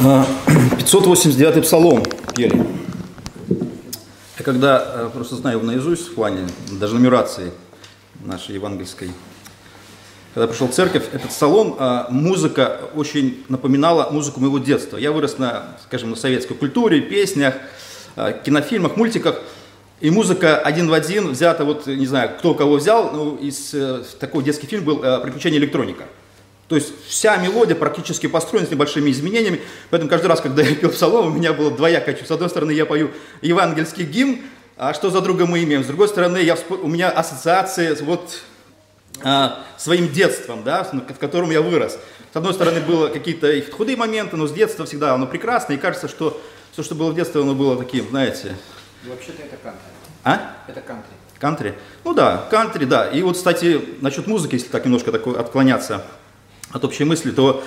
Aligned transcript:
589-й 0.00 1.62
псалом 1.62 2.04
пели. 2.36 2.64
Я 4.38 4.44
когда 4.44 4.80
э, 4.86 5.10
просто 5.12 5.34
знаю 5.34 5.60
наизусть 5.60 6.08
в 6.08 6.14
плане 6.14 6.46
даже 6.70 6.94
нумерации 6.94 7.50
нашей 8.24 8.54
евангельской, 8.54 9.10
когда 10.34 10.46
пришел 10.46 10.68
в 10.68 10.72
церковь, 10.72 11.02
этот 11.12 11.30
псалом, 11.30 11.76
э, 11.76 12.04
музыка 12.10 12.80
очень 12.94 13.44
напоминала 13.48 14.08
музыку 14.12 14.38
моего 14.38 14.60
детства. 14.60 14.98
Я 14.98 15.10
вырос 15.10 15.38
на, 15.38 15.76
скажем, 15.82 16.10
на 16.10 16.16
советской 16.16 16.54
культуре, 16.54 17.00
песнях, 17.00 17.54
э, 18.14 18.40
кинофильмах, 18.44 18.96
мультиках. 18.96 19.40
И 20.00 20.10
музыка 20.10 20.58
один 20.58 20.88
в 20.88 20.92
один 20.92 21.32
взята, 21.32 21.64
вот 21.64 21.88
не 21.88 22.06
знаю, 22.06 22.30
кто 22.38 22.54
кого 22.54 22.76
взял, 22.76 23.10
ну, 23.10 23.34
из 23.34 23.74
такой 24.20 24.44
детский 24.44 24.68
фильм 24.68 24.84
был 24.84 24.98
«Приключения 24.98 25.58
электроника». 25.58 26.04
То 26.68 26.76
есть 26.76 26.92
вся 27.06 27.36
мелодия 27.38 27.74
практически 27.74 28.26
построена 28.26 28.66
с 28.66 28.70
небольшими 28.70 29.10
изменениями. 29.10 29.62
Поэтому 29.90 30.10
каждый 30.10 30.26
раз, 30.26 30.40
когда 30.42 30.62
я 30.62 30.74
пел 30.74 30.90
псалом, 30.90 31.28
у 31.28 31.30
меня 31.30 31.54
было 31.54 31.70
двоякое 31.70 32.14
чувство. 32.14 32.34
С 32.34 32.36
одной 32.36 32.50
стороны, 32.50 32.72
я 32.72 32.84
пою 32.84 33.10
евангельский 33.40 34.04
гимн, 34.04 34.40
а 34.76 34.92
что 34.92 35.10
за 35.10 35.22
друга 35.22 35.46
мы 35.46 35.64
имеем? 35.64 35.82
С 35.82 35.86
другой 35.86 36.08
стороны, 36.08 36.38
я, 36.38 36.56
у 36.68 36.88
меня 36.88 37.10
ассоциации 37.10 37.94
с 37.94 38.02
вот 38.02 38.42
а, 39.22 39.64
своим 39.78 40.12
детством, 40.12 40.62
да, 40.62 40.84
в 40.84 41.18
котором 41.18 41.50
я 41.50 41.62
вырос. 41.62 41.98
С 42.32 42.36
одной 42.36 42.52
стороны, 42.52 42.80
было 42.80 43.08
какие-то 43.08 43.50
худые 43.72 43.96
моменты, 43.96 44.36
но 44.36 44.46
с 44.46 44.52
детства 44.52 44.84
всегда 44.84 45.14
оно 45.14 45.26
прекрасно. 45.26 45.72
И 45.72 45.78
кажется, 45.78 46.06
что 46.06 46.38
все, 46.72 46.82
что 46.82 46.94
было 46.94 47.10
в 47.10 47.14
детстве, 47.14 47.40
оно 47.40 47.54
было 47.54 47.76
таким, 47.76 48.08
знаете... 48.10 48.54
Вообще-то 49.04 49.42
это 49.42 49.56
кантри. 49.56 49.80
А? 50.22 50.56
Это 50.68 50.80
кантри. 50.82 51.12
Кантри? 51.40 51.74
Ну 52.04 52.12
да, 52.12 52.46
кантри, 52.50 52.84
да. 52.84 53.06
И 53.08 53.22
вот, 53.22 53.36
кстати, 53.36 53.80
насчет 54.00 54.26
музыки, 54.26 54.56
если 54.56 54.68
так 54.68 54.84
немножко 54.84 55.10
такой 55.12 55.38
отклоняться 55.38 56.04
от 56.72 56.84
общей 56.84 57.04
мысли, 57.04 57.30
то 57.30 57.62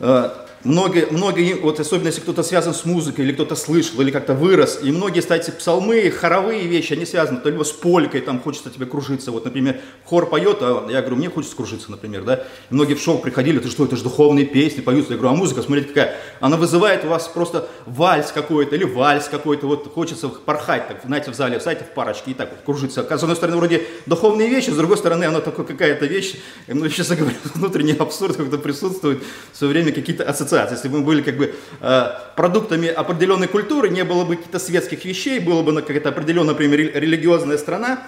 э, 0.00 0.30
многие, 0.64 1.06
многие, 1.10 1.54
вот 1.54 1.80
особенно 1.80 2.08
если 2.08 2.20
кто-то 2.20 2.42
связан 2.42 2.74
с 2.74 2.84
музыкой, 2.84 3.24
или 3.24 3.32
кто-то 3.32 3.56
слышал, 3.56 4.00
или 4.00 4.10
как-то 4.10 4.34
вырос, 4.34 4.80
и 4.82 4.90
многие, 4.90 5.20
кстати, 5.20 5.50
псалмы, 5.50 6.10
хоровые 6.10 6.66
вещи, 6.66 6.92
они 6.92 7.06
связаны. 7.06 7.40
То 7.40 7.50
либо 7.50 7.62
с 7.62 7.72
полькой, 7.72 8.20
там 8.20 8.40
хочется 8.40 8.70
тебе 8.70 8.86
кружиться, 8.86 9.30
вот, 9.30 9.44
например, 9.44 9.80
хор 10.04 10.28
поет, 10.28 10.58
а 10.60 10.86
я 10.90 11.00
говорю, 11.00 11.16
мне 11.16 11.30
хочется 11.30 11.56
кружиться, 11.56 11.90
например, 11.90 12.24
да, 12.24 12.44
и 12.70 12.74
многие 12.74 12.94
в 12.94 13.00
шоу 13.00 13.18
приходили, 13.18 13.58
это 13.58 13.68
что, 13.68 13.84
это 13.84 13.96
же 13.96 14.02
духовные 14.02 14.46
песни, 14.46 14.80
поются, 14.80 15.12
я 15.12 15.18
говорю, 15.18 15.34
а 15.34 15.36
музыка, 15.36 15.62
смотрите, 15.62 15.88
какая, 15.88 16.16
она 16.40 16.56
вызывает 16.56 17.04
у 17.04 17.08
вас 17.08 17.28
просто 17.28 17.68
вальс 17.86 18.32
какой-то, 18.32 18.74
или 18.74 18.84
вальс 18.84 19.28
какой-то, 19.28 19.66
вот, 19.66 19.92
хочется 19.92 20.28
порхать, 20.28 20.88
так, 20.88 21.00
знаете, 21.04 21.30
в 21.30 21.34
зале, 21.34 21.60
знаете, 21.60 21.84
в 21.84 21.94
парочке, 21.94 22.32
и 22.32 22.34
так 22.34 22.50
вот, 22.50 22.60
кружиться, 22.64 23.06
с 23.08 23.22
одной 23.22 23.36
стороны, 23.36 23.56
вроде 23.56 23.82
духовные 24.06 24.48
вещи, 24.48 24.70
с 24.70 24.76
другой 24.76 24.96
стороны, 24.96 25.24
она 25.24 25.40
такая 25.40 25.66
какая-то 25.66 26.06
вещь, 26.06 26.34
ну, 26.66 26.88
сейчас 26.88 27.10
я 27.10 27.16
говорю, 27.16 27.36
внутренний 27.54 27.92
абсурд 27.92 28.36
как-то 28.36 28.58
присутствует, 28.58 29.22
все 29.52 29.66
время 29.66 29.92
какие-то 29.92 30.24
ассоциации, 30.24 30.47
если 30.56 30.88
бы 30.88 30.98
мы 30.98 31.04
были 31.04 31.22
как 31.22 31.36
бы 31.36 31.54
э, 31.80 32.06
продуктами 32.36 32.88
определенной 32.88 33.48
культуры, 33.48 33.88
не 33.88 34.04
было 34.04 34.24
бы 34.24 34.36
каких-то 34.36 34.58
светских 34.58 35.04
вещей, 35.04 35.40
было 35.40 35.62
бы 35.62 35.74
какая-то 35.80 36.08
определенная, 36.10 36.52
например, 36.52 36.78
религиозная 36.94 37.58
страна, 37.58 37.98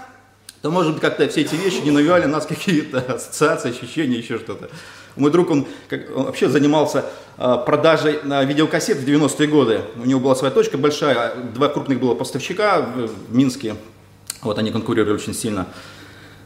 то, 0.62 0.70
может 0.70 0.92
быть, 0.92 1.00
как-то 1.00 1.26
все 1.28 1.40
эти 1.40 1.54
вещи 1.54 1.80
не 1.82 1.90
навевали 1.90 2.26
нас 2.26 2.46
какие-то 2.46 2.98
ассоциации, 3.14 3.70
ощущения, 3.70 4.18
еще 4.18 4.38
что-то. 4.38 4.70
Мой 5.16 5.30
друг, 5.30 5.50
он, 5.50 5.66
как, 5.88 6.14
он 6.16 6.24
вообще 6.24 6.48
занимался 6.48 7.04
э, 7.38 7.56
продажей 7.64 8.18
э, 8.22 8.44
видеокассет 8.44 8.98
в 8.98 9.08
90-е 9.08 9.48
годы. 9.48 9.80
У 9.96 10.06
него 10.06 10.20
была 10.20 10.34
своя 10.34 10.52
точка 10.52 10.78
большая, 10.78 11.34
два 11.54 11.68
крупных 11.68 11.98
было 11.98 12.14
поставщика 12.14 12.80
в, 12.80 13.06
в 13.06 13.34
Минске. 13.34 13.74
Вот 14.42 14.58
они 14.58 14.70
конкурировали 14.70 15.14
очень 15.14 15.34
сильно. 15.34 15.66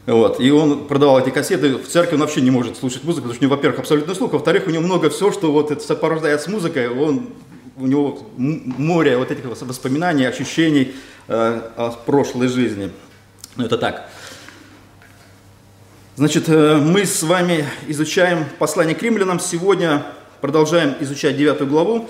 Вот. 0.05 0.39
И 0.39 0.51
он 0.51 0.85
продавал 0.87 1.19
эти 1.19 1.31
кассеты, 1.31 1.77
в 1.77 1.87
церкви 1.87 2.15
он 2.15 2.21
вообще 2.21 2.41
не 2.41 2.51
может 2.51 2.77
слушать 2.77 3.03
музыку, 3.03 3.23
потому 3.23 3.33
что 3.33 3.43
у 3.43 3.47
него, 3.47 3.55
во-первых, 3.55 3.79
абсолютный 3.79 4.15
слух, 4.15 4.33
во-вторых, 4.33 4.67
у 4.67 4.69
него 4.69 4.83
много 4.83 5.09
всего, 5.09 5.31
что 5.31 5.51
вот 5.51 5.71
это 5.71 5.81
сопровождает 5.81 6.41
с 6.41 6.47
музыкой, 6.47 6.89
он, 6.89 7.29
у 7.77 7.87
него 7.87 8.19
море 8.37 9.17
вот 9.17 9.31
этих 9.31 9.45
воспоминаний, 9.45 10.25
ощущений 10.25 10.93
э, 11.27 11.61
о 11.75 11.89
прошлой 12.05 12.49
жизни. 12.49 12.91
Ну, 13.55 13.65
это 13.65 13.77
так. 13.79 14.09
Значит, 16.17 16.49
э, 16.49 16.75
мы 16.77 17.05
с 17.05 17.23
вами 17.23 17.65
изучаем 17.87 18.45
послание 18.59 18.95
к 18.95 19.01
римлянам. 19.01 19.39
Сегодня 19.39 20.05
продолжаем 20.39 20.95
изучать 20.99 21.35
девятую 21.35 21.67
главу. 21.67 22.07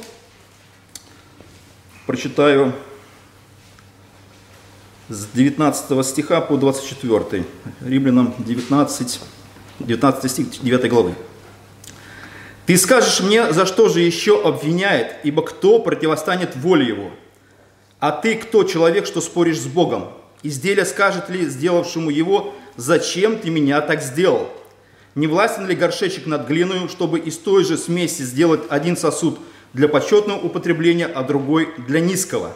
Прочитаю 2.05 2.73
с 5.09 5.27
19 5.33 6.05
стиха 6.05 6.41
по 6.41 6.57
24. 6.57 7.45
Римлянам 7.81 8.33
19, 8.39 9.19
19 9.79 10.31
стих 10.31 10.47
9 10.61 10.89
главы. 10.89 11.13
«Ты 12.65 12.77
скажешь 12.77 13.21
мне, 13.21 13.53
за 13.53 13.67
что 13.67 13.89
же 13.89 14.01
еще 14.01 14.41
обвиняет, 14.41 15.17
ибо 15.23 15.43
кто 15.43 15.79
противостанет 15.79 16.55
воле 16.55 16.87
его? 16.87 17.11
А 17.99 18.11
ты 18.11 18.35
кто 18.35 18.63
человек, 18.63 19.05
что 19.05 19.21
споришь 19.21 19.61
с 19.61 19.67
Богом? 19.67 20.09
Изделие 20.41 20.85
скажет 20.85 21.29
ли 21.29 21.45
сделавшему 21.45 22.09
его, 22.09 22.55
зачем 22.75 23.37
ты 23.37 23.51
меня 23.51 23.81
так 23.81 24.01
сделал? 24.01 24.49
Не 25.13 25.27
властен 25.27 25.67
ли 25.67 25.75
горшечек 25.75 26.25
над 26.25 26.47
глиной, 26.47 26.89
чтобы 26.89 27.19
из 27.19 27.37
той 27.37 27.63
же 27.63 27.77
смеси 27.77 28.23
сделать 28.23 28.61
один 28.69 28.97
сосуд 28.97 29.39
для 29.73 29.87
почетного 29.87 30.39
употребления, 30.39 31.05
а 31.05 31.21
другой 31.21 31.69
для 31.87 31.99
низкого?» 31.99 32.53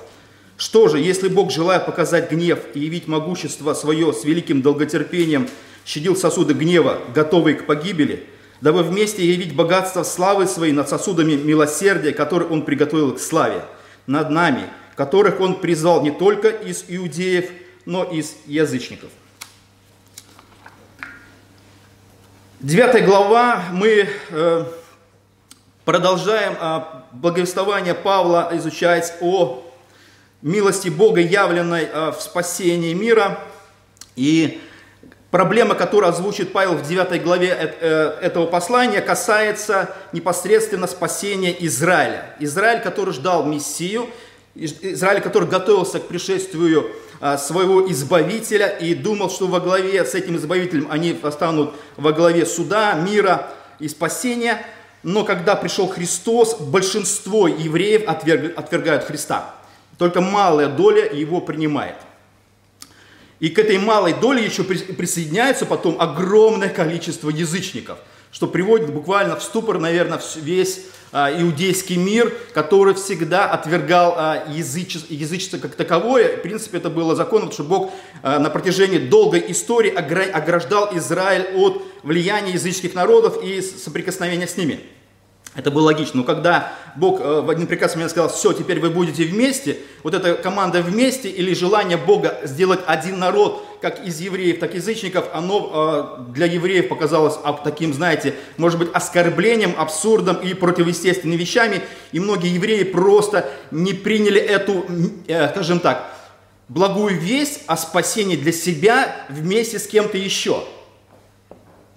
Что 0.59 0.89
же, 0.89 0.99
если 0.99 1.29
Бог, 1.29 1.51
желая 1.51 1.79
показать 1.79 2.29
гнев 2.29 2.59
и 2.73 2.81
явить 2.81 3.07
могущество 3.07 3.73
свое 3.73 4.11
с 4.11 4.25
великим 4.25 4.61
долготерпением, 4.61 5.47
щадил 5.85 6.17
сосуды 6.17 6.53
гнева, 6.53 6.99
готовые 7.15 7.55
к 7.55 7.65
погибели, 7.65 8.27
дабы 8.59 8.83
вместе 8.83 9.25
явить 9.25 9.55
богатство 9.55 10.03
славы 10.03 10.47
своей 10.47 10.73
над 10.73 10.89
сосудами 10.89 11.35
милосердия, 11.35 12.11
которые 12.11 12.49
Он 12.49 12.63
приготовил 12.63 13.13
к 13.13 13.21
славе, 13.21 13.63
над 14.05 14.31
нами, 14.31 14.63
которых 14.97 15.39
Он 15.39 15.55
призвал 15.61 16.03
не 16.03 16.11
только 16.11 16.49
из 16.49 16.83
иудеев, 16.89 17.49
но 17.85 18.03
и 18.03 18.17
из 18.17 18.35
язычников. 18.45 19.11
Девятая 22.59 23.05
глава, 23.05 23.63
мы 23.71 24.09
э, 24.29 24.65
продолжаем 25.85 26.57
э, 26.59 26.81
благовествование 27.13 27.93
Павла 27.93 28.49
изучать 28.51 29.13
о 29.21 29.63
милости 30.41 30.89
Бога, 30.89 31.21
явленной 31.21 31.87
э, 31.91 32.11
в 32.11 32.21
спасении 32.21 32.93
мира. 32.93 33.39
И 34.15 34.61
проблема, 35.31 35.75
которую 35.75 36.09
озвучит 36.09 36.53
Павел 36.53 36.75
в 36.75 36.87
9 36.87 37.23
главе 37.23 37.75
э, 37.81 38.17
этого 38.21 38.45
послания, 38.45 39.01
касается 39.01 39.93
непосредственно 40.13 40.87
спасения 40.87 41.55
Израиля. 41.65 42.35
Израиль, 42.39 42.81
который 42.81 43.13
ждал 43.13 43.45
Мессию, 43.45 44.07
Израиль, 44.55 45.21
который 45.21 45.47
готовился 45.47 45.99
к 45.99 46.07
пришествию 46.07 46.89
э, 47.21 47.37
своего 47.37 47.89
избавителя 47.91 48.67
и 48.67 48.93
думал, 48.95 49.29
что 49.29 49.47
во 49.47 49.59
главе 49.59 50.03
с 50.03 50.15
этим 50.15 50.37
избавителем 50.37 50.87
они 50.89 51.19
станут 51.31 51.75
во 51.97 52.13
главе 52.13 52.45
суда, 52.45 52.93
мира 52.93 53.51
и 53.79 53.87
спасения. 53.87 54.65
Но 55.03 55.23
когда 55.23 55.55
пришел 55.55 55.87
Христос, 55.87 56.59
большинство 56.59 57.47
евреев 57.47 58.03
отвергают 58.07 59.05
Христа. 59.05 59.58
Только 59.99 60.21
малая 60.21 60.69
доля 60.69 61.13
его 61.13 61.41
принимает. 61.41 61.97
И 63.41 63.49
к 63.49 63.59
этой 63.59 63.77
малой 63.77 64.13
доле 64.13 64.43
еще 64.43 64.63
присоединяется 64.63 65.65
потом 65.65 65.99
огромное 65.99 66.69
количество 66.69 67.29
язычников, 67.29 67.99
что 68.31 68.47
приводит 68.47 68.91
буквально 68.93 69.35
в 69.35 69.43
ступор, 69.43 69.77
наверное, 69.77 70.21
весь 70.37 70.85
а, 71.11 71.29
иудейский 71.31 71.97
мир, 71.97 72.33
который 72.53 72.93
всегда 72.93 73.51
отвергал 73.51 74.15
а, 74.17 74.45
язычество, 74.49 75.13
язычество 75.13 75.57
как 75.57 75.75
таковое. 75.75 76.37
В 76.37 76.41
принципе, 76.43 76.77
это 76.77 76.89
было 76.89 77.15
законом, 77.15 77.51
что 77.51 77.63
Бог 77.63 77.91
а, 78.23 78.39
на 78.39 78.49
протяжении 78.49 78.99
долгой 78.99 79.51
истории 79.51 79.91
ограждал 79.91 80.95
Израиль 80.97 81.55
от 81.55 81.81
влияния 82.03 82.53
языческих 82.53 82.93
народов 82.93 83.43
и 83.43 83.61
соприкосновения 83.61 84.47
с 84.47 84.55
ними. 84.55 84.79
Это 85.55 85.71
было 85.71 85.85
логично. 85.85 86.19
Но 86.19 86.23
когда 86.23 86.71
Бог 86.95 87.19
э, 87.19 87.41
в 87.41 87.49
один 87.49 87.65
приказ 87.65 87.95
мне 87.95 88.07
сказал, 88.07 88.29
все, 88.29 88.53
теперь 88.53 88.79
вы 88.79 88.91
будете 88.91 89.25
вместе, 89.25 89.77
вот 90.03 90.13
эта 90.13 90.35
команда 90.35 90.81
вместе 90.81 91.27
или 91.29 91.53
желание 91.53 91.97
Бога 91.97 92.39
сделать 92.43 92.79
один 92.85 93.19
народ, 93.19 93.65
как 93.81 94.05
из 94.05 94.19
евреев, 94.19 94.59
так 94.59 94.75
и 94.75 94.77
язычников, 94.77 95.25
оно 95.33 96.19
э, 96.27 96.31
для 96.33 96.45
евреев 96.45 96.87
показалось 96.87 97.35
таким, 97.63 97.93
знаете, 97.93 98.35
может 98.57 98.77
быть, 98.77 98.89
оскорблением, 98.93 99.73
абсурдом 99.77 100.37
и 100.37 100.53
противоестественными 100.53 101.37
вещами. 101.37 101.81
И 102.11 102.19
многие 102.19 102.53
евреи 102.53 102.83
просто 102.83 103.49
не 103.71 103.93
приняли 103.93 104.39
эту, 104.39 104.85
э, 105.27 105.49
скажем 105.49 105.79
так, 105.79 106.13
благую 106.67 107.19
весть 107.19 107.61
о 107.65 107.75
спасении 107.75 108.35
для 108.35 108.51
себя 108.51 109.15
вместе 109.29 109.79
с 109.79 109.87
кем-то 109.87 110.17
еще– 110.17 110.63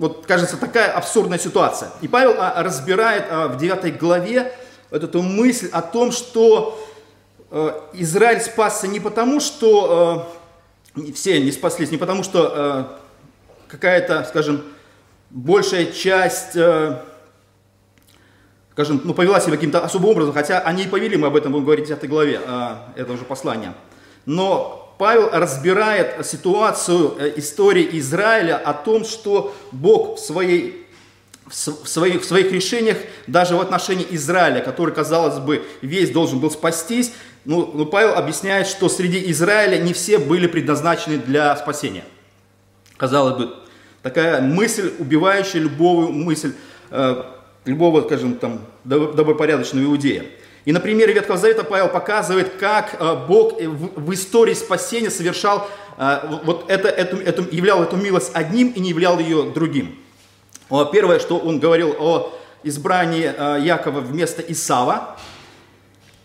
вот, 0.03 0.27
кажется, 0.27 0.57
такая 0.57 0.91
абсурдная 0.91 1.39
ситуация. 1.39 1.93
И 2.01 2.09
Павел 2.09 2.35
а, 2.37 2.61
разбирает 2.65 3.25
а, 3.31 3.47
в 3.47 3.57
9 3.57 3.99
главе 3.99 4.53
вот 4.91 5.05
эту 5.05 5.23
мысль 5.23 5.69
о 5.71 5.81
том, 5.81 6.11
что 6.11 6.85
э, 7.53 7.81
Израиль 7.93 8.41
спасся 8.41 8.89
не 8.89 8.99
потому, 8.99 9.39
что 9.39 10.29
э, 10.97 11.13
все 11.13 11.41
не 11.41 11.53
спаслись, 11.53 11.93
не 11.93 11.99
потому, 11.99 12.25
что 12.25 12.53
э, 12.53 12.85
какая-то, 13.69 14.25
скажем, 14.25 14.65
большая 15.31 15.87
часть 15.87 16.59
скажем, 18.73 19.03
ну, 19.05 19.15
повела 19.15 19.39
себя 19.39 19.53
каким-то 19.53 19.85
особым 19.85 20.11
образом, 20.11 20.35
хотя 20.35 20.59
они 20.59 20.83
и 20.83 20.89
повели, 20.89 21.17
мы 21.17 21.29
об 21.29 21.37
этом 21.37 21.53
будем 21.53 21.65
говорить 21.65 21.85
в 21.85 21.89
10 21.89 22.09
главе 22.09 22.41
этого 22.97 23.17
же 23.17 23.25
послания. 23.25 23.75
Но 24.27 24.82
Павел 25.03 25.31
разбирает 25.33 26.25
ситуацию 26.25 27.17
э, 27.19 27.33
истории 27.35 27.89
Израиля 27.99 28.57
о 28.57 28.73
том, 28.73 29.05
что 29.05 29.53
Бог 29.73 30.17
в, 30.17 30.21
своей, 30.21 30.87
в, 31.49 31.53
своих, 31.55 32.23
в 32.23 32.25
своих 32.25 32.53
решениях, 32.53 32.99
даже 33.27 33.57
в 33.57 33.61
отношении 33.61 34.07
Израиля, 34.11 34.61
который, 34.61 34.95
казалось 34.95 35.41
бы, 35.41 35.65
весь 35.81 36.11
должен 36.11 36.39
был 36.39 36.53
спастись, 36.53 37.13
ну, 37.45 37.69
ну, 37.75 37.85
Павел 37.85 38.15
объясняет, 38.15 38.69
что 38.69 38.89
среди 38.89 39.29
Израиля 39.33 39.77
не 39.79 39.93
все 39.93 40.19
были 40.19 40.47
предназначены 40.47 41.19
для 41.19 41.57
спасения. 41.57 42.05
Казалось 42.97 43.39
бы, 43.39 43.55
такая 44.05 44.41
мысль, 44.41 44.93
убивающая 45.01 45.61
любую 45.61 46.13
мысль, 46.13 46.53
э, 46.93 47.25
любого, 47.65 48.03
скажем, 48.03 48.35
там, 48.35 48.61
добропорядочного 48.85 49.85
иудея. 49.85 50.27
И 50.65 50.73
на 50.73 50.81
примере 50.81 51.13
Ветхого 51.13 51.39
Завета 51.39 51.65
Павел 51.65 51.89
показывает, 51.89 52.55
как 52.61 52.97
э, 52.99 53.27
Бог 53.27 53.61
в, 53.61 54.01
в 54.01 54.15
истории 54.15 54.55
спасения 54.55 55.11
совершал, 55.11 55.69
э, 55.99 56.39
вот 56.45 56.71
это, 56.71 56.89
эту, 56.89 57.17
эту, 57.17 57.45
являл 57.51 57.83
эту 57.83 57.97
милость 57.97 58.31
одним 58.35 58.69
и 58.71 58.81
не 58.81 58.91
являл 58.91 59.19
ее 59.19 59.51
другим. 59.51 59.99
Первое, 60.93 61.19
что 61.19 61.39
он 61.39 61.59
говорил 61.59 61.95
о 61.99 62.33
избрании 62.63 63.33
э, 63.37 63.61
Якова 63.63 64.01
вместо 64.01 64.41
Исава, 64.43 65.17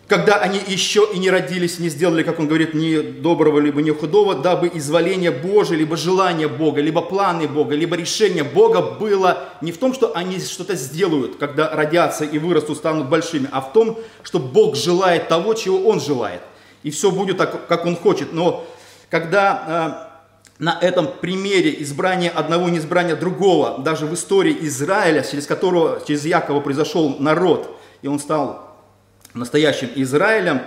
когда 0.08 0.36
они 0.36 0.58
еще 0.66 1.06
и 1.12 1.18
не 1.18 1.28
родились, 1.30 1.78
не 1.78 1.90
сделали, 1.90 2.22
как 2.22 2.40
он 2.40 2.48
говорит, 2.48 2.72
ни 2.72 2.96
доброго, 2.98 3.58
либо 3.60 3.82
ни 3.82 3.90
худого, 3.90 4.34
дабы 4.34 4.70
изволение 4.72 5.30
Божие, 5.30 5.78
либо 5.78 5.98
желание 5.98 6.48
Бога, 6.48 6.80
либо 6.80 7.02
планы 7.02 7.46
Бога, 7.46 7.74
либо 7.74 7.94
решение 7.94 8.42
Бога 8.42 8.80
было 8.80 9.50
не 9.60 9.70
в 9.70 9.76
том, 9.76 9.92
что 9.92 10.16
они 10.16 10.40
что-то 10.40 10.76
сделают, 10.76 11.36
когда 11.36 11.70
родятся 11.70 12.24
и 12.24 12.38
вырастут, 12.38 12.78
станут 12.78 13.10
большими, 13.10 13.50
а 13.52 13.60
в 13.60 13.74
том, 13.74 13.98
что 14.22 14.38
Бог 14.38 14.76
желает 14.76 15.28
того, 15.28 15.52
чего 15.52 15.86
Он 15.86 16.00
желает. 16.00 16.40
И 16.82 16.90
все 16.90 17.10
будет 17.10 17.36
так, 17.36 17.66
как 17.66 17.84
Он 17.84 17.94
хочет. 17.94 18.32
Но 18.32 18.64
когда 19.10 20.08
э, 20.58 20.64
на 20.64 20.78
этом 20.80 21.06
примере 21.20 21.82
избрания 21.82 22.30
одного, 22.30 22.70
не 22.70 22.78
избрания 22.78 23.14
другого, 23.14 23.78
даже 23.80 24.06
в 24.06 24.14
истории 24.14 24.56
Израиля, 24.62 25.22
через 25.22 25.46
которого, 25.46 26.00
через 26.08 26.24
Якова 26.24 26.60
произошел 26.60 27.16
народ, 27.18 27.78
и 28.00 28.08
он 28.08 28.18
стал 28.18 28.67
настоящим 29.38 29.88
Израилем, 29.94 30.62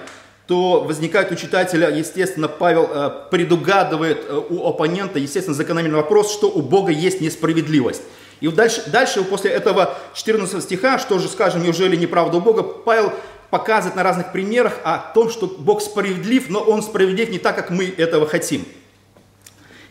то 0.47 0.81
возникает 0.81 1.31
у 1.31 1.35
читателя, 1.35 1.89
естественно, 1.89 2.47
Павел 2.47 2.89
э, 2.91 3.12
предугадывает 3.29 4.25
э, 4.27 4.41
у 4.50 4.68
оппонента, 4.68 5.19
естественно, 5.19 5.56
закономерный 5.56 5.97
вопрос, 5.97 6.33
что 6.33 6.50
у 6.50 6.62
Бога 6.62 6.91
есть 6.91 7.21
несправедливость. 7.21 8.01
И 8.41 8.47
дальше, 8.47 8.83
дальше 8.88 9.23
после 9.23 9.51
этого 9.51 9.95
14 10.13 10.62
стиха, 10.63 10.97
что 10.97 11.19
же 11.19 11.27
скажем, 11.29 11.63
неужели 11.63 11.95
неправда 11.95 12.38
у 12.38 12.41
Бога, 12.41 12.63
Павел 12.63 13.13
показывает 13.51 13.95
на 13.95 14.03
разных 14.03 14.31
примерах 14.31 14.79
о 14.83 14.97
том, 15.13 15.29
что 15.29 15.45
Бог 15.47 15.81
справедлив, 15.81 16.50
но 16.50 16.59
Он 16.59 16.81
справедлив 16.81 17.29
не 17.29 17.38
так, 17.38 17.56
как 17.56 17.69
мы 17.69 17.85
этого 17.85 18.27
хотим. 18.27 18.65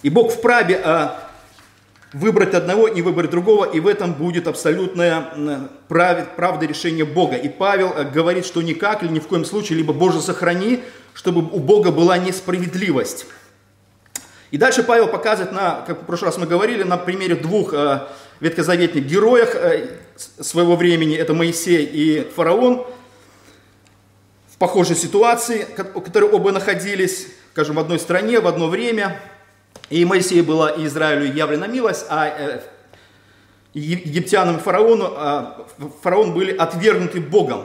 И 0.03 0.11
Бог 0.11 0.33
вправе 0.33 0.81
э, 0.83 1.09
выбрать 2.13 2.55
одного, 2.55 2.89
не 2.89 3.03
выбрать 3.03 3.31
другого, 3.31 3.65
и 3.65 3.79
в 3.81 3.87
этом 3.87 4.15
будет 4.15 4.49
абсолютная 4.49 5.69
правда 5.89 6.67
решения 6.67 7.05
Бога. 7.05 7.37
И 7.37 7.49
Павел 7.49 7.93
э, 7.93 8.05
говорит, 8.05 8.45
что 8.45 8.63
никак 8.63 9.03
или 9.03 9.11
ни 9.11 9.21
в 9.21 9.29
коем 9.29 9.45
случае, 9.45 9.79
либо 9.79 9.93
Боже 9.93 10.21
сохрани, 10.21 10.83
чтобы 11.15 11.41
у 11.41 11.61
Бога 11.61 11.91
была 11.91 12.19
несправедливость. 12.19 13.27
И 14.51 14.59
дальше 14.59 14.83
Павел 14.83 15.07
показывает, 15.07 15.53
на, 15.53 15.83
как 15.87 16.03
в 16.03 16.07
прошлый 16.07 16.31
раз 16.31 16.39
мы 16.39 16.47
говорили, 16.47 16.83
на 16.83 16.97
примере 16.97 17.37
двух 17.37 17.73
э, 17.73 18.01
ветхозаветных 18.41 19.07
героях 19.07 19.55
э, 19.55 19.89
своего 20.17 20.75
времени, 20.75 21.17
это 21.17 21.33
Моисей 21.33 21.85
и 21.85 22.29
фараон, 22.35 22.87
в 24.53 24.59
похожей 24.59 24.97
ситуации, 24.97 25.65
которые 25.77 26.31
оба 26.31 26.51
находились, 26.51 27.29
скажем, 27.53 27.77
в 27.77 27.79
одной 27.79 28.01
стране, 28.01 28.41
в 28.41 28.49
одно 28.49 28.67
время– 28.67 29.21
и 29.91 30.05
Моисею 30.05 30.45
была 30.45 30.71
и 30.71 30.87
Израилю 30.87 31.33
явлена 31.33 31.67
милость, 31.67 32.07
а 32.09 32.27
э, 32.27 32.61
египтянам 33.75 34.57
и 34.57 34.61
фараону, 34.61 35.13
а 35.17 35.67
фараон 36.03 36.33
были 36.33 36.57
отвергнуты 36.57 37.21
Богом. 37.21 37.65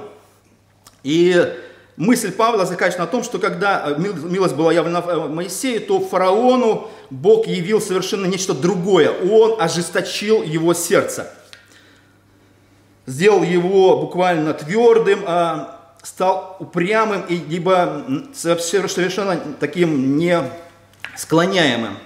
И 1.04 1.54
мысль 1.98 2.31
Павла 2.31 2.66
заканчивается 2.66 3.02
на 3.02 3.07
том, 3.07 3.24
что 3.24 3.38
когда 3.38 3.92
э, 3.92 4.00
милость 4.00 4.56
была 4.56 4.74
явлена 4.74 5.04
э, 5.06 5.28
Моисею, 5.28 5.81
то 5.81 6.00
фараону 6.00 6.90
Бог 7.12 7.46
явил 7.46 7.80
совершенно 7.80 8.25
нечто 8.25 8.56
другое. 8.56 9.12
Он 9.12 9.62
ожесточил 9.62 10.42
его 10.42 10.74
сердце. 10.74 11.31
Сделал 13.06 13.44
его 13.44 14.00
буквально 14.01 14.56
твердым, 14.56 15.24
а 15.28 15.94
стал 16.01 16.58
упрямым, 16.60 17.22
и 17.30 17.36
либо 17.36 18.04
совершенно 18.34 19.40
таким 19.60 20.18
не 20.18 20.42
склоняемым. 21.17 21.97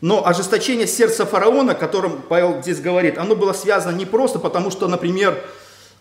Но 0.00 0.26
ожесточение 0.26 0.86
сердца 0.86 1.24
фараона, 1.24 1.72
о 1.72 1.74
котором 1.74 2.22
Павел 2.28 2.60
здесь 2.62 2.80
говорит, 2.80 3.18
оно 3.18 3.34
было 3.34 3.52
связано 3.52 3.96
не 3.96 4.04
просто 4.04 4.38
потому, 4.38 4.70
что, 4.70 4.88
например, 4.88 5.42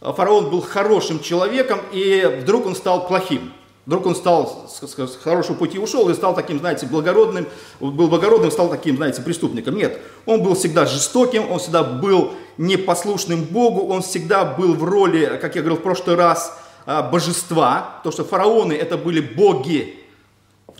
фараон 0.02 0.50
был 0.50 0.62
хорошим 0.62 1.22
человеком, 1.22 1.80
и 1.92 2.40
вдруг 2.42 2.66
он 2.66 2.76
стал 2.76 3.08
плохим. 3.08 3.54
Вдруг 3.86 4.08
он 4.08 4.16
стал 4.16 4.68
с 4.68 5.16
хорошего 5.24 5.56
пути 5.56 5.78
ушел 5.78 6.10
и 6.10 6.16
стал 6.16 6.34
таким, 6.34 6.58
знаете, 6.58 6.88
благородным, 6.88 7.46
был 7.80 8.08
благородным, 8.08 8.50
стал 8.50 8.68
таким, 8.68 8.98
знаете, 8.98 9.22
преступником. 9.22 9.76
Нет, 9.76 10.02
он 10.26 10.42
был 10.42 10.56
всегда 10.56 10.88
жестоким, 10.88 11.52
он 11.52 11.60
всегда 11.60 11.84
был 11.84 12.32
непослушным 12.58 13.44
Богу, 13.44 13.88
он 13.88 14.02
всегда 14.02 14.44
был 14.44 14.74
в 14.74 14.84
роли, 14.84 15.38
как 15.40 15.56
я 15.56 15.62
говорил 15.62 15.80
в 15.80 15.84
прошлый 15.84 16.16
раз, 16.16 16.58
а, 16.88 17.04
божества. 17.04 18.02
То, 18.04 18.12
что 18.12 18.24
фараоны 18.24 18.74
это 18.74 18.98
были 18.98 19.20
боги, 19.20 20.00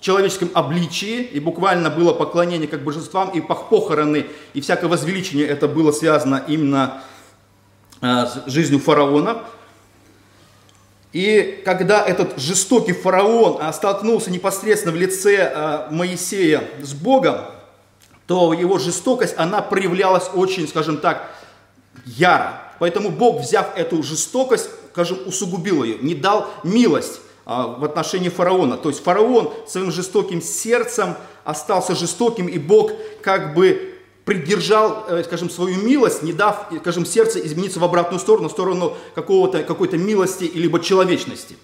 человеческом 0.06 0.52
обличии, 0.54 1.24
и 1.24 1.40
буквально 1.40 1.90
было 1.90 2.14
поклонение 2.14 2.68
как 2.68 2.84
божествам, 2.84 3.32
и 3.32 3.42
похороны, 3.42 4.28
и 4.54 4.62
всякое 4.62 4.86
возвеличение 4.86 5.48
это 5.48 5.68
было 5.68 5.92
связано 5.92 6.44
именно 6.48 7.02
э, 8.02 8.28
с 8.28 8.44
жизнью 8.46 8.80
фараона. 8.80 9.46
И 11.12 11.60
когда 11.66 12.06
этот 12.06 12.38
жестокий 12.38 12.94
фараон 12.94 13.58
э, 13.60 13.74
столкнулся 13.74 14.30
непосредственно 14.30 14.92
в 14.92 14.96
лице 14.96 15.38
э, 15.38 15.88
Моисея 15.90 16.70
с 16.84 16.94
Богом, 16.94 17.38
то 18.28 18.54
его 18.54 18.78
жестокость, 18.78 19.34
она 19.40 19.64
проявлялась 19.64 20.30
очень, 20.36 20.68
скажем 20.68 20.98
так, 20.98 21.32
яро. 22.06 22.62
Поэтому 22.78 23.10
Бог, 23.10 23.42
взяв 23.42 23.76
эту 23.76 24.04
жестокость, 24.04 24.70
скажем, 24.92 25.18
усугубил 25.26 25.84
ее, 25.84 25.98
не 25.98 26.14
дал 26.14 26.48
милость 26.64 27.22
а, 27.22 27.25
в 27.46 27.86
отношении 27.86 28.30
фараона. 28.30 28.78
То 28.78 28.90
есть 28.90 29.04
фараон 29.04 29.54
своим 29.68 29.92
жестоким 29.92 30.42
сердцем 30.42 31.16
остался 31.44 31.96
жестоким, 31.96 32.48
и 32.48 32.58
Бог 32.58 32.92
как 33.22 33.54
бы 33.54 33.96
придержал, 34.26 35.06
э, 35.08 35.24
скажем, 35.24 35.50
свою 35.50 35.78
милость, 35.78 36.24
не 36.24 36.34
дав, 36.34 36.68
скажем, 36.82 37.06
сердце 37.06 37.46
измениться 37.46 37.80
в 37.80 37.84
обратную 37.84 38.20
сторону, 38.20 38.50
в 38.50 38.52
сторону 38.52 38.98
какого-то, 39.14 39.64
какой-то 39.64 39.98
милости, 39.98 40.52
либо 40.54 40.80
человечности. 40.80 41.56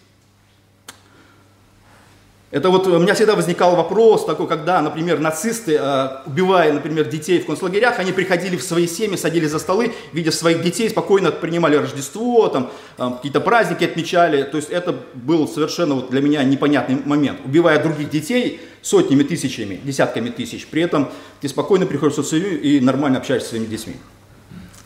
Это 2.51 2.69
вот 2.69 2.85
у 2.85 2.99
меня 2.99 3.13
всегда 3.13 3.35
возникал 3.35 3.77
вопрос 3.77 4.25
такой, 4.25 4.45
когда, 4.45 4.81
например, 4.81 5.19
нацисты, 5.19 5.77
э, 5.79 6.07
убивая, 6.25 6.73
например, 6.73 7.07
детей 7.07 7.39
в 7.39 7.45
концлагерях, 7.45 7.97
они 7.97 8.11
приходили 8.11 8.57
в 8.57 8.63
свои 8.63 8.87
семьи, 8.87 9.15
садились 9.15 9.51
за 9.51 9.59
столы, 9.59 9.93
видя 10.11 10.33
своих 10.33 10.61
детей, 10.61 10.89
спокойно 10.89 11.31
принимали 11.31 11.77
Рождество, 11.77 12.49
там, 12.49 12.69
э, 12.97 13.09
какие-то 13.15 13.39
праздники 13.39 13.85
отмечали. 13.85 14.43
То 14.43 14.57
есть 14.57 14.69
это 14.69 14.93
был 15.13 15.47
совершенно 15.47 15.95
вот 15.95 16.09
для 16.09 16.19
меня 16.19 16.43
непонятный 16.43 16.97
момент. 17.05 17.39
Убивая 17.45 17.81
других 17.81 18.09
детей 18.09 18.59
сотнями, 18.81 19.23
тысячами, 19.23 19.79
десятками 19.81 20.29
тысяч, 20.29 20.67
при 20.67 20.81
этом 20.81 21.09
ты 21.39 21.47
спокойно 21.47 21.85
приходишь 21.85 22.17
в 22.17 22.25
семью 22.25 22.59
и 22.61 22.81
нормально 22.81 23.19
общаешься 23.19 23.47
с 23.47 23.49
своими 23.51 23.65
детьми. 23.65 23.95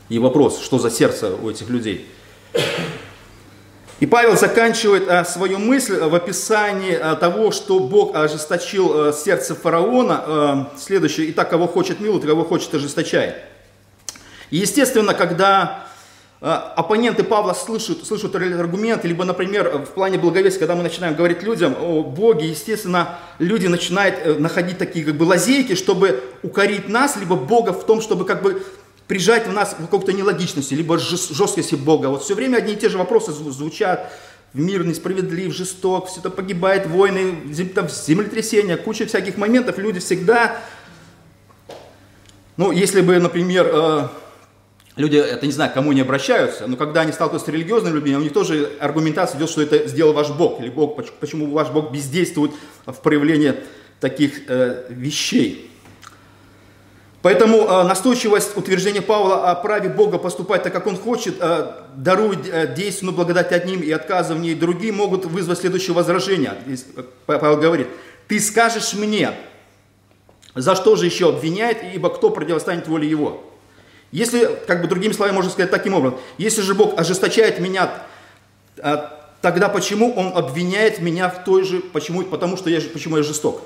И 0.09 0.19
вопрос, 0.19 0.61
что 0.61 0.77
за 0.77 0.91
сердце 0.91 1.35
у 1.35 1.49
этих 1.49 1.67
людей? 1.69 2.05
И 4.01 4.05
Павел 4.05 4.35
заканчивает 4.35 5.09
а, 5.09 5.23
свою 5.23 5.57
мысль 5.57 5.97
в 5.97 6.13
описании 6.13 6.95
а, 6.95 7.15
того, 7.15 7.51
что 7.51 7.79
Бог 7.79 8.13
ожесточил 8.13 9.13
сердце 9.13 9.55
фараона. 9.55 10.69
Следующее, 10.77 11.27
и 11.27 11.31
так, 11.31 11.49
кого 11.49 11.67
хочет 11.67 12.01
милует, 12.01 12.25
кого 12.25 12.43
хочет 12.43 12.73
ожесточает. 12.73 13.35
И 14.51 14.57
естественно, 14.57 15.13
когда 15.13 15.87
оппоненты 16.41 17.23
Павла 17.23 17.53
слышат, 17.53 18.05
слышат 18.05 18.35
аргументы, 18.35 19.07
либо, 19.07 19.23
например, 19.23 19.85
в 19.85 19.91
плане 19.91 20.17
благовестия, 20.17 20.59
когда 20.59 20.75
мы 20.75 20.83
начинаем 20.83 21.15
говорить 21.15 21.41
людям 21.41 21.75
о 21.79 22.03
Боге, 22.03 22.49
естественно, 22.49 23.17
люди 23.39 23.65
начинают 23.67 24.15
э, 24.23 24.33
находить 24.35 24.77
такие 24.77 25.05
как 25.05 25.15
бы 25.15 25.23
лазейки, 25.23 25.73
чтобы 25.73 26.21
укорить 26.43 26.89
нас, 26.89 27.15
либо 27.15 27.35
Бога 27.35 27.71
в 27.71 27.85
том, 27.85 28.01
чтобы 28.01 28.25
как 28.25 28.43
бы 28.43 28.61
прижать 29.07 29.47
в 29.47 29.53
нас 29.53 29.75
какой-то 29.77 30.13
нелогичности, 30.13 30.73
либо 30.73 30.97
жесткости 30.97 31.75
Бога. 31.75 32.07
Вот 32.07 32.23
все 32.23 32.35
время 32.35 32.57
одни 32.57 32.73
и 32.73 32.75
те 32.75 32.89
же 32.89 32.97
вопросы 32.97 33.31
звучат. 33.31 34.11
Мир 34.53 34.85
несправедлив, 34.85 35.53
жесток, 35.53 36.07
все 36.07 36.21
это 36.21 36.29
погибает, 36.29 36.87
войны, 36.87 37.41
землетрясения, 37.51 38.77
куча 38.77 39.05
всяких 39.05 39.37
моментов. 39.37 39.77
Люди 39.77 39.99
всегда, 39.99 40.57
ну, 42.55 42.71
если 42.71 43.01
бы, 43.01 43.19
например, 43.19 43.69
э, 43.69 44.07
люди, 44.95 45.17
это 45.17 45.45
не 45.45 45.51
знаю, 45.51 45.71
кому 45.73 45.91
не 45.91 45.99
обращаются, 45.99 46.67
но 46.67 46.77
когда 46.77 47.01
они 47.01 47.11
сталкиваются 47.11 47.49
с 47.49 47.53
религиозными 47.53 47.95
людьми, 47.95 48.15
у 48.15 48.21
них 48.21 48.31
тоже 48.31 48.71
аргументация 48.79 49.37
идет, 49.37 49.49
что 49.49 49.61
это 49.61 49.89
сделал 49.89 50.13
ваш 50.13 50.29
Бог, 50.29 50.61
или 50.61 50.69
Бог, 50.69 50.95
почему 51.19 51.51
ваш 51.51 51.69
Бог 51.71 51.91
бездействует 51.91 52.51
в 52.85 52.95
проявлении 53.01 53.55
таких 53.99 54.43
э, 54.47 54.85
вещей. 54.89 55.69
Поэтому 57.25 57.61
э, 57.63 57.83
настойчивость 57.85 58.55
утверждения 58.55 59.01
Павла 59.01 59.49
о 59.49 59.55
праве 59.55 59.89
Бога 59.89 60.19
поступать 60.19 60.61
так, 60.61 60.71
как 60.71 60.85
он 60.85 60.95
хочет, 60.95 61.37
э, 61.39 61.71
дарует 61.95 62.47
э, 62.47 62.71
действенную 62.75 63.15
благодать 63.15 63.51
одним 63.51 63.81
и 63.81 63.89
отказы 63.89 64.35
в 64.35 64.39
ней 64.39 64.53
другим, 64.53 64.97
могут 64.97 65.25
вызвать 65.25 65.57
следующее 65.57 65.95
возражение. 65.95 66.53
Павел 67.25 67.57
говорит, 67.57 67.87
ты 68.27 68.39
скажешь 68.39 68.93
мне, 68.93 69.31
за 70.53 70.75
что 70.75 70.95
же 70.95 71.07
еще 71.07 71.29
обвиняет, 71.29 71.79
ибо 71.95 72.11
кто 72.11 72.29
противостанет 72.29 72.87
воле 72.87 73.09
его? 73.09 73.43
Если, 74.11 74.47
как 74.67 74.83
бы 74.83 74.87
другими 74.87 75.11
словами 75.11 75.33
можно 75.33 75.49
сказать 75.49 75.71
таким 75.71 75.95
образом, 75.95 76.19
если 76.37 76.61
же 76.61 76.75
Бог 76.75 76.93
ожесточает 76.99 77.59
меня, 77.59 77.91
тогда 79.41 79.69
почему 79.69 80.13
Он 80.13 80.37
обвиняет 80.37 80.99
меня 81.01 81.29
в 81.29 81.43
той 81.43 81.63
же, 81.63 81.79
почему, 81.79 82.21
потому 82.21 82.55
что 82.55 82.69
я, 82.69 82.79
почему 82.81 83.17
я 83.17 83.23
жесток? 83.23 83.63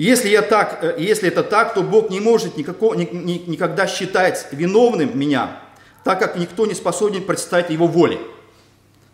Если, 0.00 0.30
я 0.30 0.40
так, 0.40 0.78
э, 0.80 0.94
если 0.96 1.28
это 1.28 1.42
так, 1.42 1.74
то 1.74 1.82
Бог 1.82 2.08
не 2.08 2.20
может 2.20 2.56
никакого, 2.56 2.94
ни, 2.94 3.06
ни, 3.12 3.44
никогда 3.46 3.86
считать 3.86 4.46
виновным 4.50 5.10
меня, 5.18 5.60
так 6.04 6.18
как 6.18 6.36
никто 6.36 6.64
не 6.64 6.72
способен 6.72 7.22
представить 7.22 7.68
его 7.68 7.86
воле. 7.86 8.16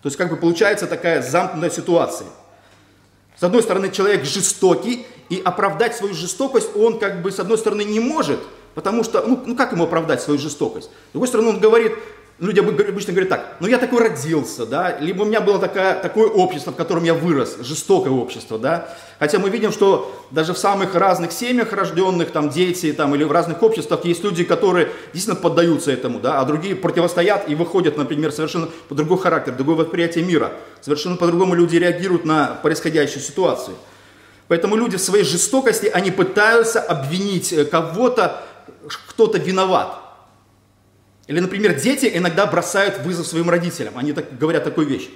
То 0.03 0.07
есть 0.07 0.17
как 0.17 0.31
бы 0.31 0.37
получается 0.37 0.87
такая 0.87 1.23
замкнутая 1.23 1.71
ситуация. 1.71 2.29
С 3.37 3.43
одной 3.43 3.65
стороны, 3.65 3.91
человек 3.91 4.25
жестокий, 4.25 5.05
и 5.29 5.43
оправдать 5.45 5.97
свою 5.97 6.15
жестокость 6.15 6.69
он 6.77 7.01
как 7.01 7.21
бы 7.21 7.33
с 7.33 7.41
одной 7.41 7.59
стороны 7.59 7.83
не 7.83 7.99
может, 7.99 8.39
потому 8.77 9.03
что, 9.03 9.25
ну, 9.27 9.43
ну 9.45 9.57
как 9.57 9.73
ему 9.73 9.83
оправдать 9.83 10.23
свою 10.23 10.39
жестокость? 10.39 10.89
С 11.09 11.13
другой 11.15 11.27
стороны, 11.27 11.49
он 11.49 11.59
говорит, 11.59 11.95
Люди 12.39 12.61
обычно 12.61 13.15
говорят 13.15 13.31
так, 13.31 13.57
ну 13.61 13.67
я 13.67 13.79
такой 13.79 14.01
родился, 14.07 14.67
да, 14.67 14.99
либо 15.01 15.23
у 15.23 15.25
меня 15.25 15.41
было 15.41 15.59
такое, 15.59 15.95
такое 15.95 16.29
общество, 16.29 16.71
в 16.71 16.77
котором 16.77 17.05
я 17.05 17.15
вырос, 17.15 17.57
жестокое 17.61 18.13
общество, 18.13 18.59
да. 18.59 18.95
Хотя 19.19 19.39
мы 19.39 19.49
видим, 19.49 19.73
что 19.73 20.15
даже 20.31 20.53
в 20.53 20.59
самых 20.59 20.95
разных 20.95 21.33
семьях 21.33 21.73
рожденных, 21.73 22.33
там 22.33 22.51
дети, 22.51 22.93
там, 22.93 23.15
или 23.15 23.25
в 23.25 23.33
разных 23.33 23.63
обществах 23.63 24.05
есть 24.05 24.23
люди, 24.23 24.45
которые 24.45 24.91
действительно 25.15 25.41
поддаются 25.41 25.91
этому, 25.91 26.21
да, 26.21 26.39
а 26.39 26.45
другие 26.45 26.77
противостоят 26.77 27.49
и 27.49 27.55
выходят, 27.55 27.97
например, 27.97 28.31
совершенно 28.33 28.69
по 28.91 28.95
другой 28.95 29.17
характер, 29.17 29.55
другое 29.55 29.77
восприятие 29.77 30.23
мира. 30.23 30.53
Совершенно 30.83 31.17
по-другому 31.17 31.55
люди 31.55 31.77
реагируют 31.77 32.27
на 32.27 32.59
происходящую 32.63 33.23
ситуацию. 33.23 33.79
Поэтому 34.49 34.77
люди 34.77 34.99
в 34.99 35.01
своей 35.01 35.25
жестокости, 35.25 35.87
они 35.87 36.11
пытаются 36.11 36.83
обвинить 36.83 37.51
э, 37.55 37.65
кого-то, 37.65 38.43
кто-то 39.09 39.39
виноват. 39.39 40.06
Или, 41.27 41.41
например, 41.41 41.75
дети 41.75 42.11
иногда 42.15 42.47
бросают 42.47 42.99
вызов 43.05 43.27
своим 43.27 43.51
родителям. 43.51 43.99
Они 43.99 44.13
так, 44.13 44.39
говорят 44.39 44.65
такую 44.65 44.87
вещь. 44.87 45.09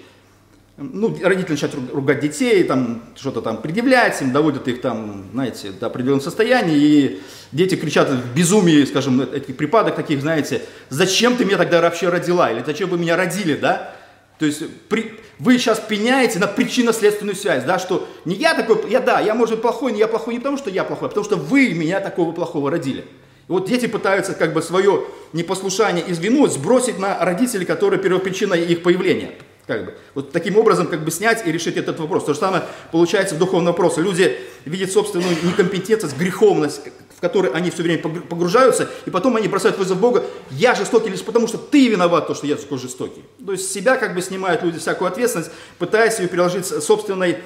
Ну, 0.77 1.15
родители 1.23 1.53
начинают 1.53 1.93
ругать 1.93 2.21
детей, 2.21 2.65
там, 2.65 3.03
что-то 3.15 3.43
там 3.43 3.61
предъявлять 3.61 4.21
им, 4.23 4.33
доводят 4.33 4.67
их 4.67 4.81
там, 4.81 5.27
знаете, 5.33 5.73
до 5.73 5.87
определенного 5.87 6.23
состояния, 6.23 6.75
и 6.75 7.21
дети 7.53 7.75
кричат 7.75 8.09
в 8.09 8.35
безумии, 8.35 8.85
скажем, 8.87 9.21
этих 9.21 9.59
припадок 9.59 9.95
таких, 9.95 10.23
знаете, 10.23 10.63
зачем 10.89 11.37
ты 11.37 11.45
меня 11.45 11.59
тогда 11.59 11.83
вообще 11.83 12.09
родила, 12.09 12.51
или 12.51 12.63
зачем 12.65 12.89
вы 12.89 12.97
меня 12.97 13.17
родили, 13.17 13.57
да? 13.57 13.95
То 14.39 14.47
есть 14.47 14.63
при, 14.89 15.21
вы 15.39 15.59
сейчас 15.59 15.81
пеняете 15.81 16.39
на 16.39 16.47
причинно-следственную 16.47 17.37
связь, 17.37 17.65
да, 17.65 17.79
что 17.79 18.09
не 18.25 18.37
я 18.37 18.55
такой, 18.55 18.91
я 18.91 19.01
да, 19.01 19.21
я 19.21 19.35
может 19.35 19.61
плохой, 19.61 19.93
но 19.93 19.99
я 19.99 20.09
плохой 20.09 20.33
не 20.33 20.41
потому, 20.41 20.57
что 20.57 20.71
я 20.71 20.85
плохой, 20.85 21.09
а 21.09 21.11
потому 21.11 21.25
что 21.25 21.37
вы 21.37 21.75
меня 21.75 22.01
такого 22.01 22.33
плохого 22.33 22.71
родили. 22.71 23.05
Вот 23.51 23.65
дети 23.65 23.87
пытаются 23.87 24.35
как 24.35 24.53
бы 24.53 24.63
свое 24.63 25.07
непослушание 25.33 26.05
и 26.07 26.13
вину 26.13 26.47
сбросить 26.47 27.01
на 27.01 27.19
родителей, 27.19 27.67
которые 27.67 28.01
первопричина 28.01 28.55
их 28.55 28.85
появления. 28.85 29.33
Как 29.67 29.87
бы. 29.87 29.95
Вот 30.15 30.31
таким 30.31 30.57
образом 30.57 30.87
как 30.87 31.05
бы 31.05 31.11
снять 31.11 31.45
и 31.45 31.51
решить 31.51 31.77
этот 31.77 31.99
вопрос. 31.99 32.25
То 32.25 32.33
же 32.33 32.39
самое 32.39 32.63
получается 32.93 33.35
в 33.35 33.39
духовном 33.39 33.73
вопросе. 33.73 34.03
Люди 34.03 34.39
видят 34.65 34.93
собственную 34.93 35.37
некомпетентность, 35.43 36.17
греховность, 36.17 36.81
в 37.17 37.21
которой 37.21 37.51
они 37.51 37.71
все 37.71 37.83
время 37.83 37.99
погружаются, 37.99 38.89
и 39.05 39.11
потом 39.11 39.35
они 39.35 39.49
бросают 39.49 39.79
вызов 39.79 39.99
Бога. 39.99 40.23
Я 40.53 40.77
жестокий 40.77 41.11
лишь 41.11 41.23
потому, 41.23 41.49
что 41.49 41.59
ты 41.59 41.89
виноват, 41.89 42.29
то, 42.29 42.37
что 42.37 42.47
я 42.47 42.55
такой 42.55 42.79
жестокий. 42.79 43.25
То 43.45 43.51
есть 43.51 43.73
себя 43.73 43.97
как 43.97 44.15
бы 44.15 44.23
снимают 44.23 44.63
люди 44.63 44.79
всякую 44.79 45.09
ответственность, 45.09 45.51
пытаясь 45.77 46.21
ее 46.21 46.29
переложить 46.29 46.67
собственной 46.67 47.39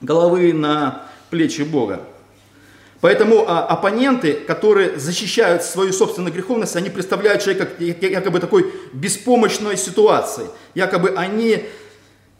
головы 0.00 0.52
на 0.52 1.08
плечи 1.30 1.62
Бога. 1.62 2.02
Поэтому 3.02 3.48
а, 3.48 3.66
оппоненты, 3.66 4.34
которые 4.34 4.96
защищают 4.96 5.64
свою 5.64 5.92
собственную 5.92 6.32
греховность, 6.32 6.76
они 6.76 6.88
представляют 6.88 7.42
человека 7.42 7.66
как 7.66 7.80
якобы 7.80 8.38
такой 8.38 8.72
беспомощной 8.92 9.76
ситуации. 9.76 10.46
Якобы 10.76 11.10
они 11.16 11.64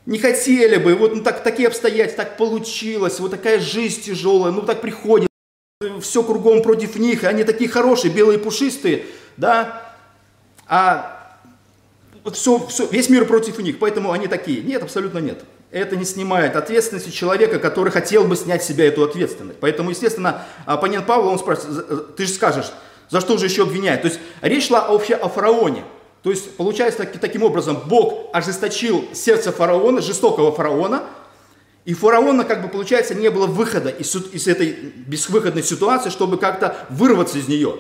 не 0.06 0.20
хотели 0.20 0.76
бы, 0.76 0.94
вот 0.94 1.16
ну, 1.16 1.22
так, 1.24 1.42
такие 1.42 1.66
обстоятельства, 1.66 2.24
так 2.24 2.36
получилось, 2.36 3.18
вот 3.18 3.32
такая 3.32 3.58
жизнь 3.58 4.02
тяжелая, 4.02 4.52
ну 4.52 4.62
так 4.62 4.80
приходит, 4.80 5.28
все 6.00 6.22
кругом 6.22 6.62
против 6.62 6.94
них, 6.94 7.24
они 7.24 7.42
такие 7.42 7.68
хорошие, 7.68 8.14
белые, 8.14 8.38
пушистые, 8.38 9.06
да, 9.36 9.96
а 10.68 11.40
вот 12.22 12.36
все, 12.36 12.64
все, 12.68 12.86
весь 12.86 13.08
мир 13.08 13.26
против 13.26 13.58
них, 13.58 13.80
поэтому 13.80 14.12
они 14.12 14.28
такие. 14.28 14.62
Нет, 14.62 14.84
абсолютно 14.84 15.18
нет 15.18 15.42
это 15.72 15.96
не 15.96 16.04
снимает 16.04 16.54
ответственности 16.54 17.10
человека, 17.10 17.58
который 17.58 17.90
хотел 17.90 18.24
бы 18.24 18.36
снять 18.36 18.62
с 18.62 18.66
себя 18.66 18.86
эту 18.86 19.02
ответственность. 19.02 19.58
Поэтому, 19.58 19.90
естественно, 19.90 20.44
оппонент 20.66 21.06
Павла, 21.06 21.30
он 21.30 21.38
спрашивает, 21.38 22.14
ты 22.14 22.26
же 22.26 22.32
скажешь, 22.32 22.72
за 23.08 23.20
что 23.20 23.38
же 23.38 23.46
еще 23.46 23.62
обвиняют? 23.62 24.02
То 24.02 24.08
есть 24.08 24.20
речь 24.42 24.68
шла 24.68 24.88
вообще 24.88 25.14
о 25.14 25.28
фараоне. 25.28 25.84
То 26.22 26.30
есть 26.30 26.56
получается 26.56 27.00
таки, 27.00 27.18
таким 27.18 27.42
образом, 27.42 27.82
Бог 27.86 28.28
ожесточил 28.32 29.08
сердце 29.12 29.50
фараона, 29.50 30.00
жестокого 30.00 30.52
фараона, 30.52 31.04
и 31.84 31.94
фараона, 31.94 32.44
как 32.44 32.62
бы 32.62 32.68
получается, 32.68 33.14
не 33.14 33.28
было 33.28 33.46
выхода 33.46 33.88
из, 33.88 34.14
из 34.14 34.46
этой 34.46 34.70
безвыходной 34.70 35.64
ситуации, 35.64 36.10
чтобы 36.10 36.36
как-то 36.36 36.76
вырваться 36.90 37.38
из 37.38 37.48
нее, 37.48 37.76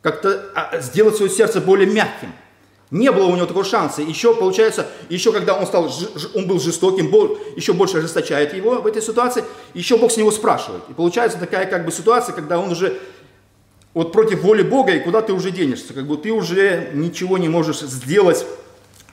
как-то 0.00 0.50
а, 0.54 0.80
сделать 0.80 1.16
свое 1.16 1.30
сердце 1.30 1.60
более 1.60 1.90
мягким. 1.90 2.32
Не 2.92 3.10
было 3.10 3.24
у 3.24 3.34
него 3.34 3.46
такого 3.46 3.64
шанса. 3.64 4.02
Еще, 4.02 4.34
получается, 4.34 4.86
еще 5.08 5.32
когда 5.32 5.54
он 5.54 5.66
стал, 5.66 5.90
он 6.34 6.46
был 6.46 6.60
жестоким, 6.60 7.08
Бог 7.08 7.38
еще 7.56 7.72
больше 7.72 7.96
ожесточает 7.96 8.52
его 8.52 8.82
в 8.82 8.86
этой 8.86 9.00
ситуации, 9.00 9.44
еще 9.72 9.96
Бог 9.96 10.12
с 10.12 10.18
него 10.18 10.30
спрашивает. 10.30 10.82
И 10.90 10.92
получается 10.92 11.38
такая 11.38 11.64
как 11.64 11.86
бы 11.86 11.90
ситуация, 11.90 12.34
когда 12.34 12.58
он 12.58 12.70
уже 12.70 13.00
вот 13.94 14.12
против 14.12 14.42
воли 14.42 14.62
Бога, 14.62 14.92
и 14.92 15.00
куда 15.00 15.22
ты 15.22 15.32
уже 15.32 15.50
денешься, 15.50 15.94
как 15.94 16.06
бы 16.06 16.18
ты 16.18 16.32
уже 16.32 16.90
ничего 16.92 17.38
не 17.38 17.48
можешь 17.48 17.80
сделать. 17.80 18.44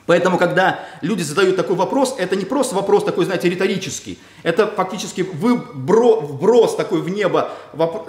Поэтому, 0.04 0.36
когда 0.36 0.80
люди 1.00 1.22
задают 1.22 1.56
такой 1.56 1.76
вопрос, 1.76 2.16
это 2.18 2.36
не 2.36 2.44
просто 2.44 2.74
вопрос 2.74 3.04
такой, 3.04 3.24
знаете, 3.24 3.48
риторический. 3.48 4.18
Это 4.42 4.66
фактически 4.66 5.22
вброс 5.22 6.76
такой 6.76 7.00
в 7.00 7.08
небо 7.08 7.50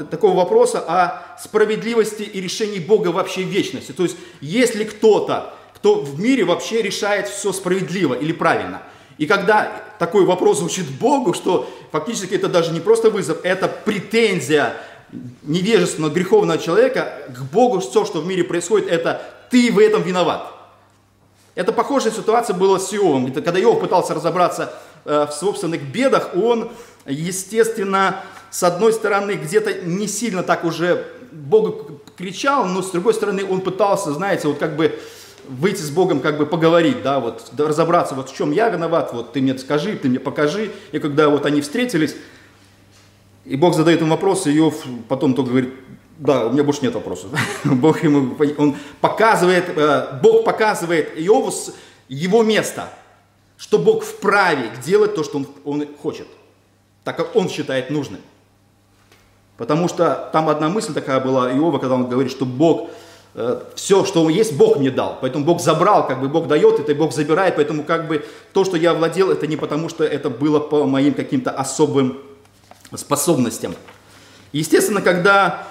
такого 0.10 0.36
вопроса 0.36 0.80
о 0.80 1.38
справедливости 1.42 2.24
и 2.24 2.42
решении 2.42 2.80
Бога 2.80 3.10
вообще 3.10 3.44
вечности. 3.44 3.94
То 3.94 4.04
есть, 4.04 4.18
если 4.42 4.84
кто-то 4.84 5.54
кто 5.82 5.96
в 6.02 6.20
мире 6.20 6.44
вообще 6.44 6.84
решает 6.84 7.28
все 7.28 7.52
справедливо 7.52 8.14
или 8.14 8.34
правильно. 8.34 8.84
И 9.18 9.26
когда 9.26 9.84
такой 9.98 10.26
вопрос 10.26 10.60
звучит 10.60 10.88
Богу, 10.88 11.34
что 11.34 11.68
фактически 11.92 12.36
это 12.36 12.48
даже 12.48 12.72
не 12.72 12.80
просто 12.80 13.10
вызов, 13.10 13.40
это 13.42 13.68
претензия 13.68 14.76
невежественного, 15.42 16.12
греховного 16.12 16.60
человека 16.60 17.24
к 17.36 17.42
Богу, 17.52 17.80
все, 17.80 18.06
что 18.06 18.22
в 18.22 18.28
мире 18.28 18.44
происходит, 18.44 18.90
это 18.90 19.24
ты 19.50 19.72
в 19.72 19.80
этом 19.80 20.04
виноват. 20.04 20.54
Это 21.56 21.72
похожая 21.72 22.14
ситуация 22.14 22.56
была 22.56 22.78
с 22.80 22.94
Иовом. 22.94 23.34
Когда 23.34 23.60
Иов 23.60 23.80
пытался 23.80 24.14
разобраться 24.14 24.72
э, 25.04 25.26
в 25.28 25.34
собственных 25.34 25.82
бедах, 25.82 26.36
он, 26.36 26.70
естественно, 27.08 28.24
с 28.52 28.62
одной 28.62 28.94
стороны, 28.94 29.32
где-то 29.32 29.82
не 29.82 30.08
сильно 30.08 30.44
так 30.44 30.64
уже 30.64 31.08
Богу 31.32 32.00
кричал, 32.18 32.66
но 32.66 32.84
с 32.84 32.92
другой 32.92 33.16
стороны, 33.16 33.44
он 33.44 33.62
пытался, 33.62 34.14
знаете, 34.14 34.48
вот 34.48 34.60
как 34.60 34.76
бы 34.76 35.00
выйти 35.60 35.82
с 35.82 35.90
Богом, 35.90 36.22
как 36.22 36.38
бы 36.38 36.46
поговорить, 36.46 37.02
да, 37.04 37.20
вот 37.20 37.52
разобраться, 37.58 38.16
вот 38.16 38.30
в 38.30 38.36
чем 38.36 38.52
я 38.52 38.70
виноват, 38.70 39.12
вот 39.14 39.34
ты 39.34 39.42
мне 39.42 39.58
скажи, 39.58 39.96
ты 39.96 40.10
мне 40.10 40.20
покажи. 40.20 40.72
И 40.92 41.00
когда 41.00 41.30
вот 41.30 41.46
они 41.46 41.62
встретились, 41.62 42.16
и 43.46 43.56
Бог 43.56 43.76
задает 43.76 44.02
им 44.02 44.10
вопрос, 44.10 44.48
и 44.48 44.58
Иов 44.58 44.84
потом 45.10 45.34
только 45.34 45.50
говорит, 45.50 45.74
да, 46.18 46.46
у 46.46 46.52
меня 46.52 46.64
больше 46.64 46.82
нет 46.84 46.94
вопросов. 46.94 47.32
Бог 47.66 48.04
ему, 48.04 48.36
он 48.58 48.76
показывает, 49.02 49.66
э, 49.76 50.20
Бог 50.22 50.46
показывает 50.46 51.18
Иову 51.18 51.52
его 52.08 52.44
место, 52.44 52.90
что 53.58 53.78
Бог 53.80 54.04
вправе 54.04 54.72
делать 54.86 55.16
то, 55.16 55.24
что 55.24 55.38
он, 55.38 55.48
он 55.66 55.88
хочет, 56.02 56.28
так 57.04 57.18
как 57.18 57.36
он 57.36 57.50
считает 57.50 57.90
нужным. 57.90 58.22
Потому 59.58 59.88
что 59.88 60.30
там 60.32 60.50
одна 60.50 60.70
мысль 60.70 60.94
такая 60.94 61.20
была 61.20 61.52
Иова, 61.52 61.78
когда 61.80 61.96
он 61.96 62.08
говорит, 62.08 62.32
что 62.32 62.46
Бог 62.46 62.90
все, 63.76 64.04
что 64.04 64.30
есть, 64.30 64.54
Бог 64.58 64.78
мне 64.78 64.92
дал. 64.92 65.18
Поэтому 65.22 65.46
Бог 65.46 65.62
забрал, 65.62 66.06
как 66.06 66.20
бы 66.20 66.28
Бог 66.28 66.48
дает, 66.48 66.80
это 66.80 66.94
Бог 66.94 67.14
забирает. 67.14 67.56
Поэтому 67.56 67.84
как 67.84 68.08
бы 68.08 68.26
то, 68.54 68.66
что 68.66 68.76
я 68.78 68.94
владел, 68.94 69.32
это 69.32 69.48
не 69.48 69.56
потому, 69.56 69.88
что 69.88 70.04
это 70.04 70.30
было 70.30 70.60
по 70.60 70.86
моим 70.86 71.14
каким-то 71.14 71.52
особым 71.52 72.20
способностям. 72.94 73.74
Естественно, 74.52 75.02
когда 75.02 75.66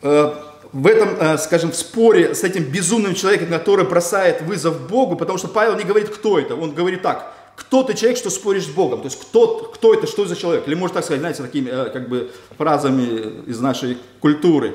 э, 0.00 0.32
в 0.72 0.86
этом, 0.86 1.38
скажем, 1.38 1.70
в 1.70 1.76
споре 1.76 2.34
с 2.34 2.42
этим 2.42 2.64
безумным 2.64 3.14
человеком, 3.14 3.48
который 3.48 3.84
бросает 3.84 4.42
вызов 4.42 4.88
Богу, 4.88 5.16
потому 5.16 5.38
что 5.38 5.48
Павел 5.48 5.76
не 5.76 5.84
говорит, 5.84 6.08
кто 6.08 6.38
это, 6.38 6.56
он 6.56 6.72
говорит 6.72 7.02
так, 7.02 7.32
кто 7.54 7.84
ты 7.84 7.94
человек, 7.94 8.18
что 8.18 8.30
споришь 8.30 8.64
с 8.64 8.70
Богом, 8.70 9.00
то 9.00 9.06
есть 9.06 9.20
кто, 9.20 9.70
кто 9.72 9.94
это, 9.94 10.06
что 10.06 10.24
за 10.24 10.34
человек, 10.34 10.66
или 10.66 10.74
можно 10.74 10.94
так 10.94 11.04
сказать, 11.04 11.20
знаете, 11.20 11.42
такими 11.42 11.68
как 11.68 12.08
бы 12.08 12.32
фразами 12.56 13.44
из 13.46 13.60
нашей 13.60 13.98
культуры, 14.20 14.74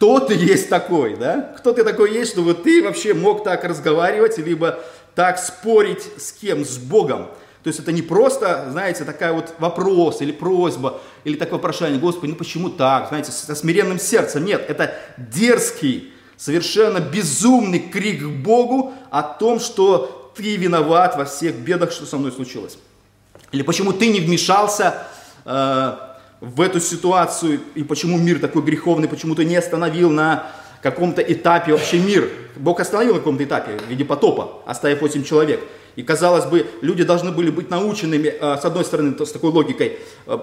кто 0.00 0.18
ты 0.18 0.32
есть 0.32 0.70
такой, 0.70 1.14
да, 1.14 1.52
кто 1.58 1.74
ты 1.74 1.84
такой 1.84 2.14
есть, 2.14 2.32
чтобы 2.32 2.54
ты 2.54 2.82
вообще 2.82 3.12
мог 3.12 3.44
так 3.44 3.64
разговаривать, 3.64 4.38
либо 4.38 4.80
так 5.14 5.38
спорить 5.38 6.08
с 6.16 6.32
кем, 6.32 6.64
с 6.64 6.78
Богом, 6.78 7.26
то 7.62 7.68
есть 7.68 7.80
это 7.80 7.92
не 7.92 8.00
просто, 8.00 8.68
знаете, 8.70 9.04
такая 9.04 9.34
вот 9.34 9.52
вопрос 9.58 10.22
или 10.22 10.32
просьба, 10.32 11.02
или 11.24 11.36
такое 11.36 11.58
прошение, 11.58 12.00
Господи, 12.00 12.30
ну 12.30 12.36
почему 12.38 12.70
так, 12.70 13.08
знаете, 13.08 13.30
со 13.30 13.54
смиренным 13.54 13.98
сердцем. 13.98 14.42
Нет, 14.42 14.64
это 14.68 14.94
дерзкий, 15.18 16.14
совершенно 16.38 17.00
безумный 17.00 17.80
крик 17.80 18.22
к 18.22 18.42
Богу 18.42 18.94
о 19.10 19.22
том, 19.22 19.60
что 19.60 20.32
ты 20.34 20.56
виноват 20.56 21.18
во 21.18 21.26
всех 21.26 21.56
бедах, 21.56 21.92
что 21.92 22.06
со 22.06 22.16
мной 22.16 22.32
случилось. 22.32 22.78
Или 23.52 23.60
почему 23.60 23.92
ты 23.92 24.06
не 24.06 24.20
вмешался 24.20 24.94
э, 25.44 25.96
в 26.40 26.60
эту 26.60 26.80
ситуацию, 26.80 27.60
и 27.74 27.82
почему 27.82 28.18
мир 28.18 28.38
такой 28.38 28.62
греховный, 28.62 29.08
почему 29.08 29.34
ты 29.34 29.44
не 29.44 29.56
остановил 29.56 30.10
на 30.10 30.50
каком-то 30.82 31.20
этапе 31.20 31.72
вообще 31.72 31.98
мир. 31.98 32.30
Бог 32.56 32.80
остановил 32.80 33.14
на 33.14 33.18
каком-то 33.18 33.44
этапе 33.44 33.78
в 33.78 33.88
виде 33.88 34.04
потопа, 34.04 34.62
оставив 34.66 35.02
8 35.02 35.24
человек. 35.24 35.60
И, 35.96 36.02
казалось 36.02 36.46
бы, 36.46 36.66
люди 36.80 37.04
должны 37.04 37.30
были 37.32 37.50
быть 37.50 37.70
наученными, 37.70 38.28
э, 38.28 38.56
с 38.56 38.64
одной 38.64 38.84
стороны, 38.84 39.14
с 39.24 39.32
такой 39.32 39.50
логикой, 39.50 39.98
э, 40.26 40.38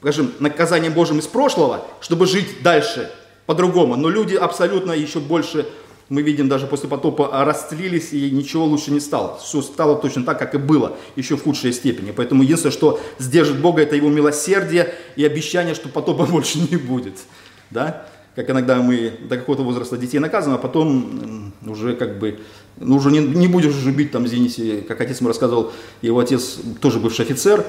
скажем, 0.00 0.32
наказанием 0.38 0.92
Божьим 0.92 1.18
из 1.18 1.26
прошлого, 1.26 1.84
чтобы 2.00 2.26
жить 2.26 2.62
дальше 2.62 3.10
по-другому. 3.46 3.96
Но 3.96 4.08
люди 4.08 4.36
абсолютно 4.36 4.92
еще 4.92 5.18
больше, 5.18 5.66
мы 6.08 6.22
видим, 6.22 6.48
даже 6.48 6.66
после 6.66 6.88
потопа 6.88 7.30
растлились, 7.44 8.12
и 8.12 8.30
ничего 8.30 8.64
лучше 8.64 8.90
не 8.90 9.00
стало. 9.00 9.38
Все 9.38 9.62
стало 9.62 9.96
точно 9.96 10.24
так, 10.24 10.38
как 10.38 10.54
и 10.54 10.58
было, 10.58 10.96
еще 11.16 11.36
в 11.36 11.42
худшей 11.42 11.72
степени. 11.72 12.12
Поэтому 12.12 12.42
единственное, 12.42 12.72
что 12.72 13.00
сдержит 13.18 13.60
Бога, 13.60 13.82
это 13.82 13.96
его 13.96 14.08
милосердие 14.08 14.94
и 15.16 15.24
обещание, 15.24 15.74
что 15.74 15.88
потопа 15.88 16.26
больше 16.30 16.58
не 16.58 16.76
будет. 16.76 17.18
Да? 17.70 18.06
как 18.34 18.48
иногда 18.48 18.80
мы 18.80 19.12
до 19.28 19.36
какого-то 19.36 19.62
возраста 19.62 19.96
детей 19.96 20.18
наказываем, 20.18 20.58
а 20.58 20.62
потом 20.62 21.52
уже 21.66 21.94
как 21.94 22.18
бы, 22.18 22.38
ну 22.78 22.96
уже 22.96 23.10
не, 23.10 23.18
не 23.18 23.46
будешь 23.46 23.74
уже 23.74 23.90
бить 23.90 24.10
там, 24.10 24.26
извините, 24.26 24.82
как 24.88 25.00
отец 25.00 25.20
мне 25.20 25.28
рассказывал, 25.28 25.72
его 26.00 26.18
отец 26.18 26.58
тоже 26.80 26.98
бывший 26.98 27.26
офицер, 27.26 27.64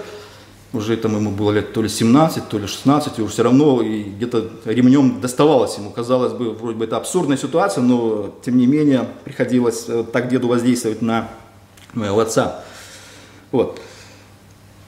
уже 0.73 0.97
там 0.97 1.15
ему 1.15 1.29
было 1.29 1.51
лет 1.51 1.71
то 1.71 1.81
ли 1.81 1.89
17, 1.89 2.49
то 2.49 2.57
ли 2.57 2.65
16, 2.65 3.19
и 3.19 3.21
уже 3.21 3.33
все 3.33 3.43
равно 3.43 3.81
где-то 3.83 4.49
ремнем 4.65 5.21
доставалось 5.21 5.77
ему. 5.77 5.91
Казалось 5.91 6.33
бы, 6.33 6.51
вроде 6.51 6.77
бы 6.77 6.85
это 6.85 6.97
абсурдная 6.97 7.37
ситуация, 7.37 7.83
но 7.83 8.33
тем 8.43 8.57
не 8.57 8.65
менее 8.65 9.07
приходилось 9.23 9.85
э, 9.87 10.03
так 10.11 10.29
деду 10.29 10.47
воздействовать 10.47 11.01
на 11.03 11.29
моего 11.93 12.19
отца. 12.19 12.63
Вот. 13.51 13.79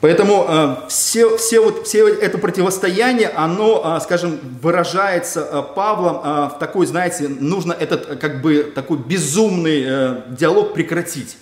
Поэтому 0.00 0.44
э, 0.48 0.76
все, 0.88 1.36
все, 1.36 1.60
вот, 1.60 1.86
все 1.86 2.08
это 2.08 2.36
противостояние, 2.38 3.28
оно, 3.28 3.96
э, 3.96 4.00
скажем, 4.02 4.40
выражается 4.60 5.40
э, 5.40 5.62
Павлом 5.74 6.16
э, 6.16 6.50
в 6.54 6.58
такой, 6.58 6.86
знаете, 6.86 7.28
нужно 7.28 7.72
этот 7.72 8.10
э, 8.10 8.16
как 8.16 8.42
бы 8.42 8.72
такой 8.74 8.98
безумный 8.98 9.84
э, 9.86 10.22
диалог 10.30 10.74
прекратить. 10.74 11.38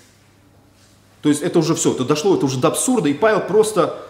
То 1.22 1.30
есть 1.30 1.40
это 1.40 1.58
уже 1.58 1.74
все, 1.74 1.92
это 1.92 2.04
дошло, 2.04 2.36
это 2.36 2.44
уже 2.44 2.60
до 2.60 2.68
абсурда, 2.68 3.08
и 3.08 3.14
Павел 3.14 3.40
просто 3.40 4.03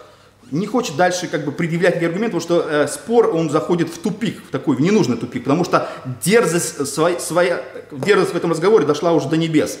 не 0.51 0.67
хочет 0.67 0.95
дальше 0.95 1.27
как 1.27 1.45
бы 1.45 1.51
предъявлять 1.51 1.97
эти 1.97 2.05
аргументы, 2.05 2.37
потому 2.37 2.41
что 2.41 2.69
э, 2.69 2.87
спор, 2.87 3.35
он 3.35 3.49
заходит 3.49 3.89
в 3.89 3.97
тупик, 3.97 4.43
в 4.47 4.51
такой, 4.51 4.75
в 4.75 4.81
ненужный 4.81 5.17
тупик, 5.17 5.43
потому 5.43 5.63
что 5.63 5.89
дерзость, 6.23 6.87
своя, 6.87 7.19
своя, 7.19 7.63
дерзость 7.91 8.33
в 8.33 8.37
этом 8.37 8.51
разговоре 8.51 8.85
дошла 8.85 9.13
уже 9.13 9.27
до 9.29 9.37
небес. 9.37 9.79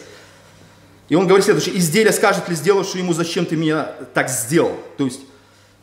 И 1.07 1.15
он 1.15 1.27
говорит 1.27 1.45
следующее, 1.45 1.77
изделие 1.77 2.11
скажет 2.11 2.49
ли 2.49 2.55
сделавший 2.55 3.01
ему, 3.01 3.13
зачем 3.13 3.45
ты 3.45 3.55
меня 3.55 3.91
так 4.13 4.29
сделал? 4.29 4.75
То 4.97 5.05
есть 5.05 5.21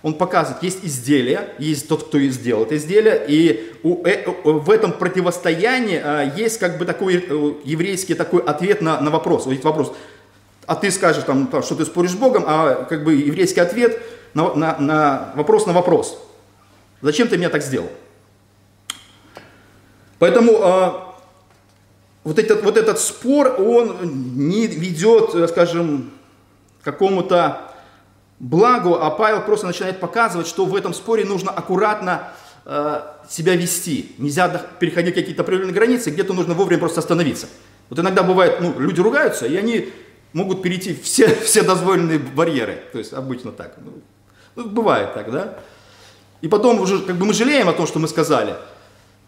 он 0.03 0.15
показывает, 0.15 0.63
есть 0.65 0.81
изделие, 0.83 1.51
есть 1.59 1.87
тот, 1.87 2.09
кто 2.09 2.19
сделал 2.19 2.65
это 2.65 2.77
изделие, 2.77 3.25
и 3.29 3.73
у, 3.85 4.05
э, 4.05 4.25
в 4.43 4.69
этом 4.69 4.93
противостоянии 4.93 6.01
а, 6.03 6.25
есть 6.37 6.59
как 6.59 6.79
бы 6.79 6.85
такой 6.85 7.17
э, 7.17 7.53
еврейский 7.65 8.15
такой 8.15 8.43
ответ 8.43 8.81
на, 8.81 9.01
на 9.01 9.13
вопрос. 9.13 9.47
Вот 9.47 9.63
вопрос, 9.63 9.95
а 10.67 10.75
ты 10.75 10.91
скажешь, 10.91 11.23
там, 11.23 11.49
что 11.63 11.77
ты 11.77 11.85
споришь 11.85 12.13
с 12.13 12.17
Богом, 12.17 12.45
а 12.47 12.85
как 12.85 13.05
бы 13.05 13.15
еврейский 13.15 13.61
ответ 13.61 14.03
на, 14.35 14.55
на, 14.55 14.79
на 14.79 15.33
вопрос 15.35 15.67
на 15.67 15.73
вопрос. 15.73 16.19
Зачем 17.01 17.29
ты 17.29 17.37
меня 17.37 17.51
так 17.51 17.63
сделал? 17.63 17.91
Поэтому 20.19 20.59
а, 20.63 21.13
вот 22.25 22.39
этот, 22.39 22.63
вот 22.63 22.77
этот 22.77 23.01
спор, 23.01 23.57
он 23.61 24.37
не 24.37 24.67
ведет, 24.67 25.35
э, 25.35 25.49
скажем, 25.49 26.13
к 26.81 26.85
какому-то 26.85 27.73
благу, 28.39 28.95
а 28.95 29.11
Павел 29.11 29.43
просто 29.43 29.67
начинает 29.67 29.99
показывать, 30.01 30.47
что 30.47 30.65
в 30.65 30.77
этом 30.77 30.95
споре 30.95 31.25
нужно 31.25 31.51
аккуратно 31.51 32.29
э, 32.65 33.01
себя 33.29 33.57
вести. 33.57 34.15
Нельзя 34.19 34.49
переходить 34.79 35.15
какие-то 35.15 35.43
определенные 35.43 35.75
границы, 35.75 36.11
где-то 36.11 36.33
нужно 36.33 36.55
вовремя 36.55 36.79
просто 36.79 37.01
остановиться. 37.01 37.49
Вот 37.91 37.99
иногда 37.99 38.23
бывает, 38.23 38.61
ну, 38.61 38.79
люди 38.79 39.01
ругаются, 39.01 39.47
и 39.47 39.57
они 39.57 39.93
могут 40.33 40.63
перейти 40.63 40.95
все, 40.95 41.35
все 41.43 41.63
дозволенные 41.63 42.19
барьеры. 42.19 42.83
То 42.93 42.99
есть 42.99 43.13
обычно 43.13 43.51
так. 43.51 43.75
Ну, 43.79 43.95
ну, 44.57 44.69
бывает 44.69 45.15
так, 45.15 45.31
да? 45.31 45.59
И 46.41 46.49
потом 46.49 46.81
уже 46.81 46.99
как 47.01 47.17
бы 47.17 47.27
мы 47.27 47.35
жалеем 47.35 47.69
о 47.69 47.73
том, 47.73 47.87
что 47.87 47.99
мы 47.99 48.09
сказали– 48.09 48.55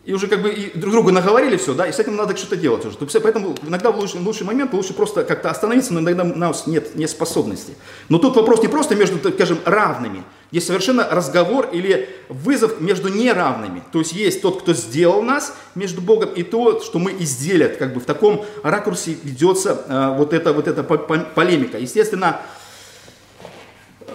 и 0.05 0.13
уже 0.13 0.27
как 0.27 0.43
бы 0.43 0.51
и 0.51 0.79
друг 0.79 0.93
другу 0.93 1.11
наговорили 1.13 1.57
все, 1.57 1.73
да, 1.73 1.87
и 1.87 1.93
с 1.93 1.99
этим 1.99 2.15
надо 2.17 2.37
что-то 2.37 2.57
делать 2.57 2.85
уже. 2.85 2.99
Поэтому 2.99 3.55
иногда 3.67 3.91
в 3.91 3.99
лучший, 3.99 4.21
в 4.21 4.27
лучший 4.27 4.47
момент 4.47 4.75
лучше 4.75 4.93
просто 4.93 5.25
как-то 5.25 5.51
остановиться, 5.51 5.95
но 5.95 6.01
иногда 6.01 6.25
у 6.25 6.37
нас 6.37 6.67
нет, 6.67 6.95
нет 6.95 7.09
способности. 7.09 7.75
Но 8.11 8.19
тут 8.19 8.37
вопрос 8.37 8.61
не 8.61 8.69
просто 8.69 8.95
между, 8.97 9.19
скажем, 9.33 9.59
равными. 9.65 10.23
Есть 10.51 10.67
совершенно 10.67 11.09
разговор 11.11 11.71
или 11.73 12.11
вызов 12.29 12.83
между 12.83 13.09
неравными. 13.09 13.83
То 13.93 14.01
есть 14.01 14.13
есть 14.13 14.43
тот, 14.43 14.61
кто 14.61 14.75
сделал 14.75 15.23
нас 15.23 15.57
между 15.75 16.03
Богом, 16.03 16.29
и 16.35 16.43
то, 16.43 16.81
что 16.81 16.99
мы 16.99 17.13
изделят. 17.19 17.79
Как 17.79 17.95
бы 17.95 18.01
в 18.01 18.05
таком 18.05 18.45
ракурсе 18.63 19.17
ведется 19.23 19.85
э, 19.89 20.17
вот, 20.19 20.35
эта, 20.35 20.53
вот 20.53 20.69
эта 20.69 20.83
полемика. 20.83 21.79
Естественно, 21.79 22.43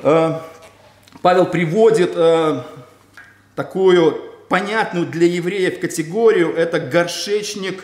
э, 0.04 0.40
Павел 1.22 1.46
приводит 1.46 2.12
э, 2.16 2.64
такую 3.56 4.22
понятную 4.48 5.06
для 5.06 5.28
евреев 5.28 5.80
категорию, 5.80 6.56
это 6.56 6.80
горшечник 6.80 7.84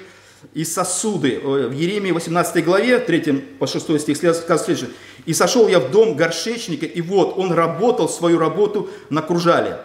и 0.53 0.63
сосуды. 0.63 1.39
В 1.39 1.71
Еремии 1.71 2.11
18 2.11 2.63
главе, 2.63 2.99
3 2.99 3.33
по 3.59 3.67
6 3.67 3.99
стих 3.99 4.17
сказано 4.17 4.57
следующее. 4.57 4.89
«И 5.25 5.33
сошел 5.33 5.67
я 5.67 5.79
в 5.79 5.91
дом 5.91 6.15
горшечника, 6.15 6.85
и 6.85 7.01
вот 7.01 7.37
он 7.37 7.51
работал 7.51 8.07
свою 8.07 8.39
работу 8.39 8.89
на 9.09 9.21
кружале. 9.21 9.79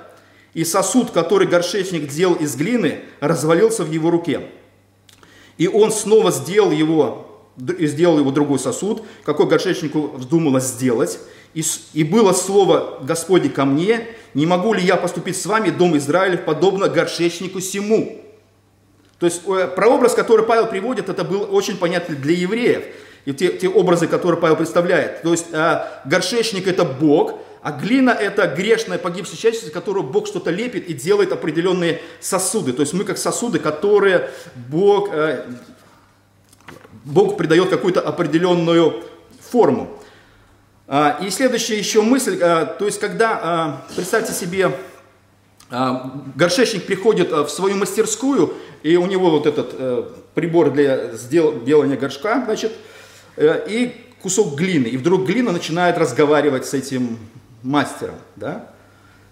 И 0.55 0.65
сосуд, 0.65 1.11
который 1.11 1.47
горшечник 1.47 2.09
делал 2.09 2.35
из 2.35 2.55
глины, 2.57 3.01
развалился 3.21 3.85
в 3.85 3.91
его 3.91 4.11
руке. 4.11 4.43
И 5.59 5.67
он 5.69 5.93
снова 5.93 6.31
сделал 6.31 6.71
его, 6.71 7.47
сделал 7.57 8.19
его 8.19 8.31
другой 8.31 8.59
сосуд, 8.59 9.03
какой 9.25 9.47
горшечнику 9.47 10.13
вздумалось 10.15 10.65
сделать. 10.65 11.19
И, 11.55 11.65
и 11.95 12.05
было 12.05 12.33
слово 12.33 12.99
Господне 13.03 13.51
ко 13.51 13.65
мне, 13.65 14.07
не 14.35 14.47
могу 14.47 14.73
ли 14.73 14.83
я 14.83 14.97
поступить 14.97 15.37
с 15.37 15.47
вами, 15.47 15.71
дом 15.71 15.97
Израилев, 15.97 16.45
подобно 16.45 16.89
горшечнику 16.89 17.61
сему. 17.61 18.21
То 19.19 19.27
есть 19.27 19.43
э, 19.47 19.67
прообраз, 19.75 20.15
который 20.15 20.47
Павел 20.47 20.67
приводит, 20.67 21.09
это 21.09 21.25
был 21.25 21.47
очень 21.55 21.77
понятный 21.77 22.17
для 22.17 22.35
евреев. 22.35 22.85
И 23.27 23.35
те, 23.35 23.53
те 23.53 23.69
образы, 23.69 24.07
которые 24.07 24.41
Павел 24.41 24.57
представляет. 24.57 25.23
То 25.23 25.33
есть 25.33 25.47
э, 25.53 25.85
горшечник 26.07 26.69
это 26.69 26.85
Бог, 26.85 27.39
а 27.63 27.73
глина 27.73 28.11
это 28.11 28.47
грешная 28.47 28.99
погибшая 28.99 29.37
часть, 29.37 29.71
которую 29.73 30.05
Бог 30.05 30.27
что-то 30.27 30.51
лепит 30.51 30.89
и 30.89 30.95
делает 30.95 31.33
определенные 31.33 32.01
сосуды. 32.21 32.73
То 32.73 32.81
есть 32.81 32.95
мы 32.95 33.05
как 33.05 33.19
сосуды, 33.19 33.59
которые 33.59 34.31
Бог, 34.55 35.11
э, 35.13 35.45
Бог 37.05 37.37
придает 37.37 37.69
какую-то 37.69 38.01
определенную 38.01 39.03
форму. 39.41 40.00
А, 40.93 41.21
и 41.23 41.31
следующая 41.31 41.79
еще 41.79 42.03
мысль, 42.03 42.37
а, 42.43 42.67
то 42.67 42.85
есть 42.85 42.99
когда, 42.99 43.39
а, 43.41 43.83
представьте 43.95 44.33
себе, 44.33 44.73
горшечник 46.35 46.85
приходит 46.85 47.31
в 47.31 47.49
свою 47.49 47.77
мастерскую, 47.77 48.55
и 48.83 48.97
у 48.97 49.07
него 49.07 49.31
вот 49.31 49.47
этот 49.47 49.71
э, 49.79 50.03
прибор 50.35 50.73
для 50.73 51.13
делания 51.31 51.97
горшка, 51.97 52.43
значит, 52.45 52.73
э, 53.37 53.67
и 53.69 54.05
кусок 54.21 54.57
глины, 54.57 54.89
и 54.89 54.97
вдруг 54.97 55.27
глина 55.27 55.53
начинает 55.53 55.97
разговаривать 55.97 56.67
с 56.67 56.75
этим 56.75 57.21
мастером, 57.63 58.17
да? 58.35 58.69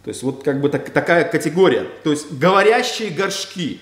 То 0.05 0.11
есть 0.11 0.23
вот 0.23 0.45
как 0.45 0.61
бы 0.61 0.69
так, 0.69 0.91
такая 0.91 1.25
категория, 1.25 1.89
то 2.05 2.13
есть 2.13 2.31
говорящие 2.31 3.11
горшки. 3.11 3.81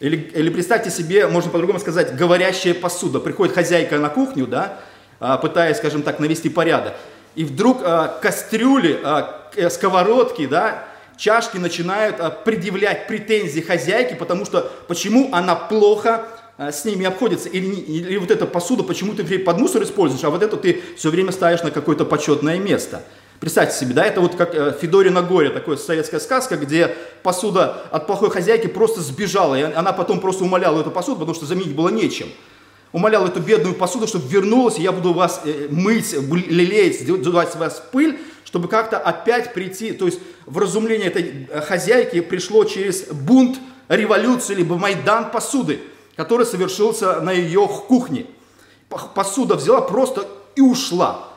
Или, 0.00 0.16
или 0.16 0.50
представьте 0.50 0.90
себе, 0.90 1.28
можно 1.28 1.50
по-другому 1.50 1.78
сказать, 1.78 2.14
говорящая 2.14 2.74
посуда. 2.74 3.20
Приходит 3.20 3.54
хозяйка 3.54 3.98
на 3.98 4.10
кухню, 4.10 4.46
да, 4.46 4.80
пытаясь, 5.18 5.78
скажем 5.78 6.02
так, 6.02 6.20
навести 6.20 6.48
порядок. 6.48 6.94
И 7.34 7.44
вдруг 7.44 7.82
а, 7.84 8.18
кастрюли, 8.20 8.98
а, 9.04 9.50
э, 9.54 9.70
сковородки, 9.70 10.46
да, 10.46 10.84
чашки 11.16 11.56
начинают 11.58 12.18
а, 12.18 12.30
предъявлять 12.30 13.06
претензии 13.06 13.60
хозяйке, 13.60 14.16
потому 14.16 14.44
что 14.44 14.72
почему 14.88 15.30
она 15.32 15.54
плохо 15.54 16.26
а, 16.56 16.72
с 16.72 16.84
ними 16.84 17.06
обходится, 17.06 17.48
или, 17.48 17.66
или 17.66 18.16
вот 18.16 18.32
эта 18.32 18.46
посуда, 18.46 18.82
почему 18.82 19.14
ты 19.14 19.38
под 19.38 19.58
мусор 19.58 19.84
используешь, 19.84 20.24
а 20.24 20.30
вот 20.30 20.42
эту 20.42 20.56
ты 20.56 20.82
все 20.96 21.10
время 21.10 21.30
ставишь 21.30 21.62
на 21.62 21.70
какое-то 21.70 22.04
почетное 22.04 22.58
место. 22.58 23.02
Представьте 23.38 23.78
себе, 23.78 23.94
да, 23.94 24.04
это 24.04 24.20
вот 24.20 24.34
как 24.34 24.52
э, 24.52 24.76
Федорина 24.80 25.22
горе, 25.22 25.50
такая 25.50 25.76
советская 25.76 26.18
сказка, 26.18 26.56
где 26.56 26.96
посуда 27.22 27.84
от 27.92 28.08
плохой 28.08 28.30
хозяйки 28.30 28.66
просто 28.66 29.00
сбежала, 29.00 29.54
и 29.54 29.62
она 29.62 29.92
потом 29.92 30.18
просто 30.18 30.42
умоляла 30.42 30.80
эту 30.80 30.90
посуду, 30.90 31.20
потому 31.20 31.36
что 31.36 31.46
заменить 31.46 31.76
было 31.76 31.88
нечем. 31.88 32.28
Умолял 32.92 33.26
эту 33.26 33.40
бедную 33.40 33.74
посуду, 33.74 34.06
чтобы 34.06 34.28
вернулась, 34.28 34.78
и 34.78 34.82
я 34.82 34.92
буду 34.92 35.12
вас 35.12 35.42
э, 35.44 35.68
мыть, 35.70 36.12
лелеять, 36.12 37.00
сдувать 37.00 37.52
с 37.52 37.56
вас 37.56 37.82
пыль, 37.92 38.18
чтобы 38.44 38.68
как-то 38.68 38.98
опять 38.98 39.52
прийти, 39.52 39.92
то 39.92 40.06
есть 40.06 40.20
в 40.46 40.56
разумление 40.56 41.08
этой 41.08 41.48
э, 41.50 41.60
хозяйки 41.60 42.20
пришло 42.20 42.64
через 42.64 43.04
бунт, 43.08 43.58
революцию, 43.88 44.58
либо 44.58 44.76
майдан 44.76 45.30
посуды, 45.30 45.80
который 46.16 46.46
совершился 46.46 47.20
на 47.20 47.32
ее 47.32 47.68
кухне. 47.88 48.26
Посуда 49.14 49.54
взяла 49.54 49.80
просто 49.80 50.26
и 50.56 50.60
ушла. 50.60 51.28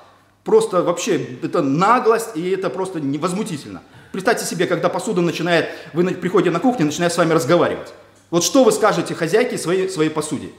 Просто 0.43 0.83
вообще, 0.83 1.37
это 1.43 1.61
наглость, 1.61 2.35
и 2.35 2.49
это 2.49 2.69
просто 2.69 2.99
невозмутительно. 2.99 3.81
Представьте 4.11 4.45
себе, 4.45 4.65
когда 4.65 4.89
посуда 4.89 5.21
начинает, 5.21 5.69
вы 5.93 6.03
приходите 6.11 6.51
на 6.51 6.59
кухню, 6.59 6.85
начинает 6.85 7.13
с 7.13 7.17
вами 7.17 7.33
разговаривать. 7.33 7.93
Вот 8.29 8.43
что 8.43 8.63
вы 8.63 8.71
скажете 8.71 9.13
хозяйке 9.13 9.57
своей, 9.57 9.89
своей 9.89 10.09
посуде? 10.09 10.49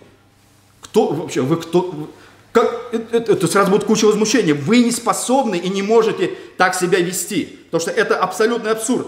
Кто 0.92 1.06
вообще, 1.08 1.40
вы 1.40 1.56
кто? 1.56 2.10
Как, 2.52 2.90
это, 2.92 3.32
это, 3.32 3.46
сразу 3.46 3.70
будет 3.70 3.84
куча 3.84 4.04
возмущения. 4.04 4.54
Вы 4.54 4.84
не 4.84 4.90
способны 4.90 5.56
и 5.56 5.70
не 5.70 5.80
можете 5.80 6.34
так 6.58 6.74
себя 6.74 6.98
вести. 6.98 7.60
Потому 7.70 7.80
что 7.80 7.90
это 7.90 8.18
абсолютный 8.18 8.72
абсурд. 8.72 9.06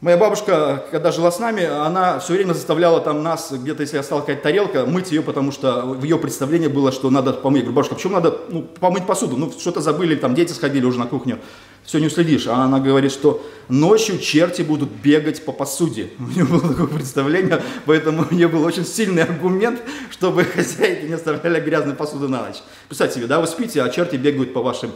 Моя 0.00 0.16
бабушка, 0.16 0.84
когда 0.92 1.10
жила 1.10 1.32
с 1.32 1.40
нами, 1.40 1.64
она 1.64 2.20
все 2.20 2.34
время 2.34 2.52
заставляла 2.52 3.00
там 3.00 3.24
нас, 3.24 3.50
где-то, 3.50 3.82
если 3.82 3.96
осталась 3.96 4.26
какая-то 4.26 4.44
тарелка, 4.44 4.86
мыть 4.86 5.10
ее, 5.10 5.22
потому 5.22 5.50
что 5.50 5.86
в 5.86 6.04
ее 6.04 6.18
представлении 6.18 6.68
было, 6.68 6.92
что 6.92 7.10
надо 7.10 7.32
помыть. 7.32 7.62
Я 7.62 7.64
говорю, 7.64 7.76
бабушка, 7.76 7.96
почему 7.96 8.12
надо 8.12 8.38
ну, 8.48 8.62
помыть 8.62 9.06
посуду? 9.06 9.36
Ну, 9.36 9.50
что-то 9.50 9.80
забыли, 9.80 10.14
там 10.14 10.36
дети 10.36 10.52
сходили 10.52 10.84
уже 10.84 11.00
на 11.00 11.06
кухню, 11.06 11.40
все 11.84 11.98
не 11.98 12.06
уследишь. 12.06 12.46
А 12.46 12.64
она 12.64 12.80
говорит, 12.80 13.12
что 13.12 13.44
ночью 13.68 14.18
черти 14.18 14.62
будут 14.62 14.90
бегать 14.90 15.44
по 15.44 15.52
посуде. 15.52 16.10
У 16.18 16.24
нее 16.24 16.44
было 16.44 16.60
такое 16.60 16.86
представление, 16.86 17.62
поэтому 17.86 18.26
у 18.30 18.34
нее 18.34 18.48
был 18.48 18.64
очень 18.64 18.84
сильный 18.84 19.22
аргумент, 19.24 19.80
чтобы 20.10 20.44
хозяйки 20.56 21.06
не 21.06 21.14
оставляли 21.14 21.60
грязную 21.60 21.96
посуду 21.96 22.28
на 22.28 22.46
ночь. 22.46 22.62
Представьте 22.88 23.16
себе, 23.16 23.26
да, 23.26 23.40
вы 23.40 23.46
спите, 23.46 23.82
а 23.82 23.88
черти 23.88 24.16
бегают 24.16 24.52
по 24.52 24.62
вашим 24.62 24.92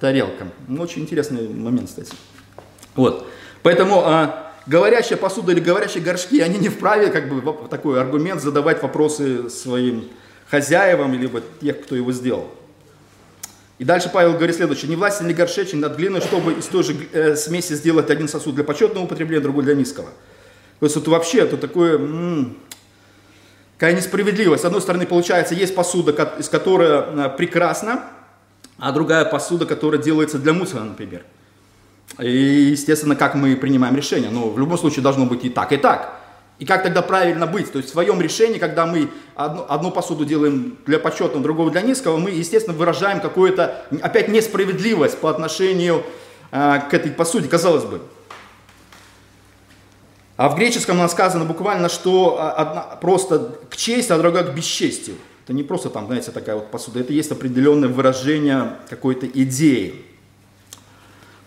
тарелкам. 0.00 0.50
Ну, 0.68 0.82
очень 0.82 1.02
интересный 1.02 1.48
момент, 1.48 1.88
кстати. 1.88 2.12
Вот. 2.94 3.26
Поэтому 3.62 4.02
а, 4.04 4.52
говорящая 4.66 5.18
посуда 5.18 5.52
или 5.52 5.60
говорящие 5.60 6.02
горшки, 6.02 6.40
они 6.40 6.58
не 6.58 6.68
вправе 6.68 7.08
как 7.08 7.28
бы 7.28 7.68
такой 7.68 8.00
аргумент 8.00 8.40
задавать 8.40 8.82
вопросы 8.82 9.50
своим 9.50 10.04
хозяевам, 10.50 11.14
либо 11.14 11.42
тех, 11.60 11.82
кто 11.82 11.96
его 11.96 12.12
сделал. 12.12 12.48
И 13.78 13.84
дальше 13.84 14.10
Павел 14.12 14.34
говорит 14.34 14.56
следующее. 14.56 14.88
Не 14.88 14.96
властен 14.96 15.28
ли 15.28 15.34
горшечник 15.34 15.80
над 15.80 15.96
глиной, 15.96 16.20
чтобы 16.20 16.54
из 16.54 16.66
той 16.66 16.82
же 16.82 16.96
э, 17.12 17.36
смеси 17.36 17.74
сделать 17.74 18.10
один 18.10 18.26
сосуд 18.26 18.56
для 18.56 18.64
почетного 18.64 19.04
употребления, 19.04 19.40
другой 19.40 19.62
для 19.64 19.74
низкого. 19.74 20.08
То 20.80 20.86
есть 20.86 20.96
это 20.96 21.10
вообще 21.10 21.38
это 21.38 21.56
такое, 21.56 21.94
м-м, 21.94 22.56
какая 23.76 23.94
несправедливость. 23.94 24.62
С 24.62 24.66
одной 24.66 24.80
стороны, 24.80 25.06
получается, 25.06 25.54
есть 25.54 25.74
посуда, 25.76 26.12
из 26.38 26.48
которой 26.48 26.88
э, 26.88 27.30
прекрасно, 27.36 28.04
а 28.78 28.90
другая 28.90 29.24
посуда, 29.24 29.64
которая 29.64 30.00
делается 30.00 30.38
для 30.38 30.52
мусора, 30.52 30.82
например. 30.82 31.24
И, 32.18 32.30
естественно, 32.70 33.14
как 33.14 33.34
мы 33.34 33.54
принимаем 33.54 33.94
решение. 33.94 34.30
Но 34.30 34.50
в 34.50 34.58
любом 34.58 34.78
случае 34.78 35.02
должно 35.02 35.26
быть 35.26 35.44
и 35.44 35.50
так, 35.50 35.72
и 35.72 35.76
так. 35.76 36.18
И 36.58 36.64
как 36.64 36.82
тогда 36.82 37.02
правильно 37.02 37.46
быть? 37.46 37.70
То 37.70 37.78
есть 37.78 37.90
в 37.90 37.92
своем 37.92 38.20
решении, 38.20 38.58
когда 38.58 38.84
мы 38.84 39.10
одну, 39.36 39.64
одну 39.68 39.90
посуду 39.92 40.24
делаем 40.24 40.76
для 40.86 40.98
почетного, 40.98 41.40
другого 41.40 41.70
для 41.70 41.82
низкого, 41.82 42.16
мы, 42.16 42.30
естественно, 42.30 42.76
выражаем 42.76 43.20
какую-то, 43.20 43.84
опять, 44.02 44.28
несправедливость 44.28 45.18
по 45.18 45.30
отношению 45.30 46.02
э, 46.50 46.80
к 46.90 46.94
этой 46.94 47.12
посуде, 47.12 47.48
казалось 47.48 47.84
бы. 47.84 48.00
А 50.36 50.48
в 50.48 50.56
греческом 50.56 50.98
у 50.98 51.02
нас 51.02 51.12
сказано 51.12 51.44
буквально, 51.44 51.88
что 51.88 52.38
а, 52.40 52.52
одна, 52.52 52.82
просто 53.00 53.58
к 53.70 53.76
чести, 53.76 54.12
а 54.12 54.18
другая 54.18 54.44
к 54.44 54.54
бесчестию. 54.54 55.16
Это 55.44 55.52
не 55.52 55.62
просто 55.64 55.90
там, 55.90 56.06
знаете, 56.06 56.30
такая 56.30 56.56
вот 56.56 56.70
посуда, 56.70 57.00
это 57.00 57.12
есть 57.12 57.32
определенное 57.32 57.88
выражение 57.88 58.76
какой-то 58.88 59.26
идеи. 59.26 60.04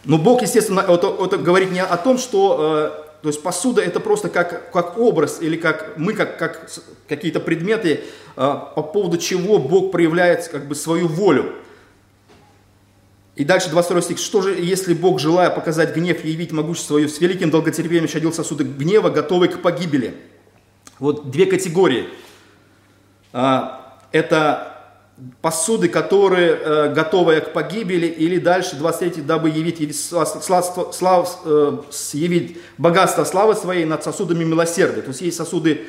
Но 0.03 0.17
Бог, 0.17 0.41
естественно, 0.41 0.81
это, 0.81 1.15
это 1.23 1.37
говорит 1.37 1.71
не 1.71 1.81
о 1.81 1.95
том, 1.97 2.17
что 2.17 2.57
э, 2.97 3.00
то 3.21 3.29
есть 3.29 3.43
посуда 3.43 3.81
это 3.81 3.99
просто 3.99 4.29
как, 4.29 4.71
как 4.71 4.97
образ 4.97 5.41
или 5.41 5.55
как 5.55 5.97
мы 5.97 6.13
как, 6.13 6.39
как 6.39 6.69
какие-то 7.07 7.39
предметы, 7.39 8.01
э, 8.35 8.55
по 8.75 8.81
поводу 8.81 9.17
чего 9.17 9.59
Бог 9.59 9.91
проявляет 9.91 10.47
как 10.47 10.67
бы 10.67 10.73
свою 10.73 11.07
волю. 11.07 11.53
И 13.35 13.45
дальше 13.45 13.69
22 13.69 14.01
стих. 14.01 14.19
Что 14.19 14.41
же, 14.41 14.55
если 14.55 14.93
Бог, 14.93 15.19
желая 15.19 15.49
показать 15.49 15.95
гнев 15.95 16.25
и 16.25 16.29
явить 16.29 16.51
могущество 16.51 16.95
свое, 16.95 17.07
с 17.07 17.21
великим 17.21 17.49
долготерпением 17.49 18.07
щадил 18.07 18.33
сосуды 18.33 18.63
гнева, 18.63 19.09
готовый 19.09 19.49
к 19.49 19.61
погибели? 19.61 20.15
Вот 20.99 21.29
две 21.31 21.45
категории. 21.45 22.09
А, 23.33 23.99
это 24.11 24.70
посуды, 25.41 25.87
которые 25.87 26.51
э, 26.53 26.93
готовые 26.93 27.41
к 27.41 27.53
погибели, 27.53 28.07
или 28.07 28.39
дальше 28.39 28.75
23, 28.75 29.21
дабы 29.23 29.49
явить, 29.49 29.95
слав, 29.95 30.93
слав, 30.93 31.39
э, 31.45 31.77
явить 32.13 32.57
богатство 32.77 33.23
славы 33.23 33.55
своей 33.55 33.85
над 33.85 34.03
сосудами 34.03 34.43
милосердия. 34.43 35.01
То 35.01 35.09
есть 35.09 35.21
есть 35.21 35.37
сосуды 35.37 35.81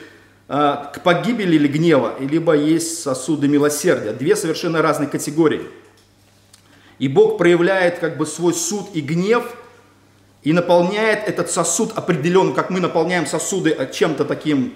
э, 0.49 0.77
к 0.93 1.01
погибели 1.03 1.57
или 1.57 1.69
гнева, 1.69 2.15
либо 2.21 2.55
есть 2.55 3.03
сосуды 3.03 3.49
милосердия. 3.49 4.13
Две 4.13 4.37
совершенно 4.37 4.83
разные 4.83 5.09
категории. 5.09 5.63
И 6.99 7.09
Бог 7.09 7.39
проявляет 7.39 7.99
как 7.99 8.19
бы 8.19 8.27
свой 8.27 8.53
суд 8.53 8.91
и 8.93 9.01
гнев, 9.01 9.45
и 10.43 10.53
наполняет 10.53 11.27
этот 11.27 11.51
сосуд 11.51 11.93
определенным, 11.97 12.55
как 12.55 12.69
мы 12.69 12.81
наполняем 12.81 13.27
сосуды 13.27 13.77
чем-то 13.93 14.25
таким 14.25 14.75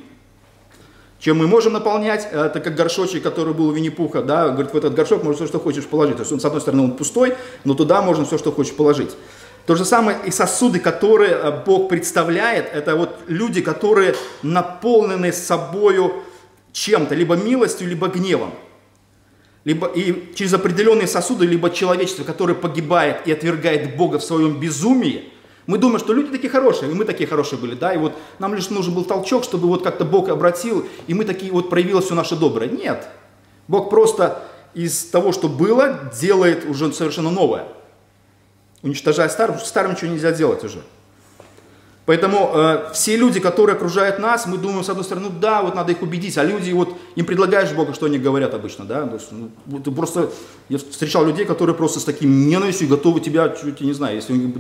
чем 1.19 1.39
мы 1.39 1.47
можем 1.47 1.73
наполнять, 1.73 2.29
э, 2.31 2.47
это 2.47 2.61
как 2.61 2.75
горшочек, 2.75 3.23
который 3.23 3.55
был 3.55 3.69
у 3.69 3.73
Винни-Пуха, 3.73 4.23
да, 4.23 4.51
говорит, 4.51 4.73
в 4.73 4.77
этот 4.77 4.95
горшок 4.95 5.23
можно 5.23 5.37
все, 5.37 5.47
что 5.47 5.59
хочешь 5.59 5.87
положить. 5.87 6.17
То 6.17 6.23
есть 6.23 6.33
он, 6.33 6.41
с 6.41 6.45
одной 6.45 6.61
стороны, 6.61 6.85
он 6.85 6.93
пустой, 6.93 7.35
но 7.65 7.75
туда 7.75 8.03
можно 8.03 8.25
все, 8.25 8.39
что 8.39 8.53
хочешь 8.53 8.75
положить. 8.75 9.17
То 9.67 9.75
же 9.75 9.85
самое 9.85 10.19
и 10.25 10.31
сосуды, 10.31 10.79
которые 10.79 11.33
э, 11.33 11.63
Бог 11.65 11.89
представляет, 11.89 12.69
это 12.73 12.97
вот 12.97 13.17
люди, 13.27 13.63
которые 13.63 14.15
наполнены 14.43 15.33
собою 15.33 16.23
чем-то, 16.73 17.15
либо 17.15 17.35
милостью, 17.35 17.89
либо 17.89 18.09
гневом. 18.09 18.53
Либо 19.65 19.89
и 19.89 20.33
через 20.37 20.55
определенные 20.55 21.09
сосуды, 21.09 21.47
либо 21.47 21.71
человечество, 21.71 22.23
которое 22.23 22.55
погибает 22.55 23.27
и 23.27 23.33
отвергает 23.33 23.97
Бога 23.97 24.19
в 24.19 24.25
своем 24.25 24.61
безумии– 24.61 25.33
мы 25.67 25.79
думаем, 25.79 25.99
что 25.99 26.13
люди 26.13 26.31
такие 26.31 26.49
хорошие, 26.49 26.91
и 26.91 26.95
мы 26.95 27.05
такие 27.05 27.29
хорошие 27.29 27.59
были, 27.59 27.75
да, 27.75 27.93
и 27.93 27.99
вот 27.99 28.13
нам 28.39 28.55
лишь 28.55 28.71
нужен 28.71 28.95
был 28.95 29.05
толчок, 29.05 29.43
чтобы 29.43 29.67
вот 29.67 29.83
как-то 29.83 30.05
Бог 30.05 30.29
обратил, 30.29 30.87
и 31.07 31.15
мы 31.15 31.25
такие 31.25 31.51
вот 31.51 31.71
проявилось 31.71 32.05
все 32.05 32.15
наше 32.15 32.37
доброе. 32.37 32.69
Нет. 32.69 33.09
Бог 33.67 33.91
просто 33.91 34.45
из 34.75 35.07
того, 35.07 35.33
что 35.33 35.49
было, 35.49 36.13
делает 36.21 36.69
уже 36.69 36.93
совершенно 36.93 37.31
новое. 37.31 37.67
Уничтожая 38.83 39.29
старое, 39.29 39.59
что 39.59 39.67
старым 39.67 39.93
ничего 39.93 40.11
нельзя 40.11 40.31
делать 40.33 40.63
уже. 40.63 40.83
Поэтому 42.07 42.53
э, 42.55 42.93
все 42.95 43.17
люди, 43.17 43.41
которые 43.41 43.75
окружают 43.75 44.21
нас, 44.21 44.47
мы 44.47 44.59
думаем, 44.59 44.85
с 44.85 44.89
одной 44.89 45.05
стороны, 45.05 45.29
ну 45.29 45.41
да, 45.41 45.63
вот 45.63 45.75
надо 45.75 45.91
их 45.91 46.03
убедить, 46.03 46.39
а 46.39 46.45
люди, 46.45 46.71
вот 46.71 46.97
им 47.17 47.27
предлагаешь 47.27 47.73
Бога, 47.73 47.95
что 47.95 48.07
они 48.07 48.17
говорят 48.17 48.55
обычно, 48.55 48.85
да, 48.85 49.05
то 49.07 49.15
есть, 49.15 49.27
ну, 49.33 49.51
вот, 49.67 49.83
просто, 49.93 50.31
я 50.69 50.79
встречал 50.79 51.27
людей, 51.27 51.45
которые 51.45 51.75
просто 51.75 51.99
с 51.99 52.05
таким 52.05 52.47
ненавистью 52.47 52.87
готовы 52.87 53.19
тебя, 53.19 53.49
чуть 53.49 53.81
не 53.81 53.93
знаю, 53.93 54.15
если 54.15 54.55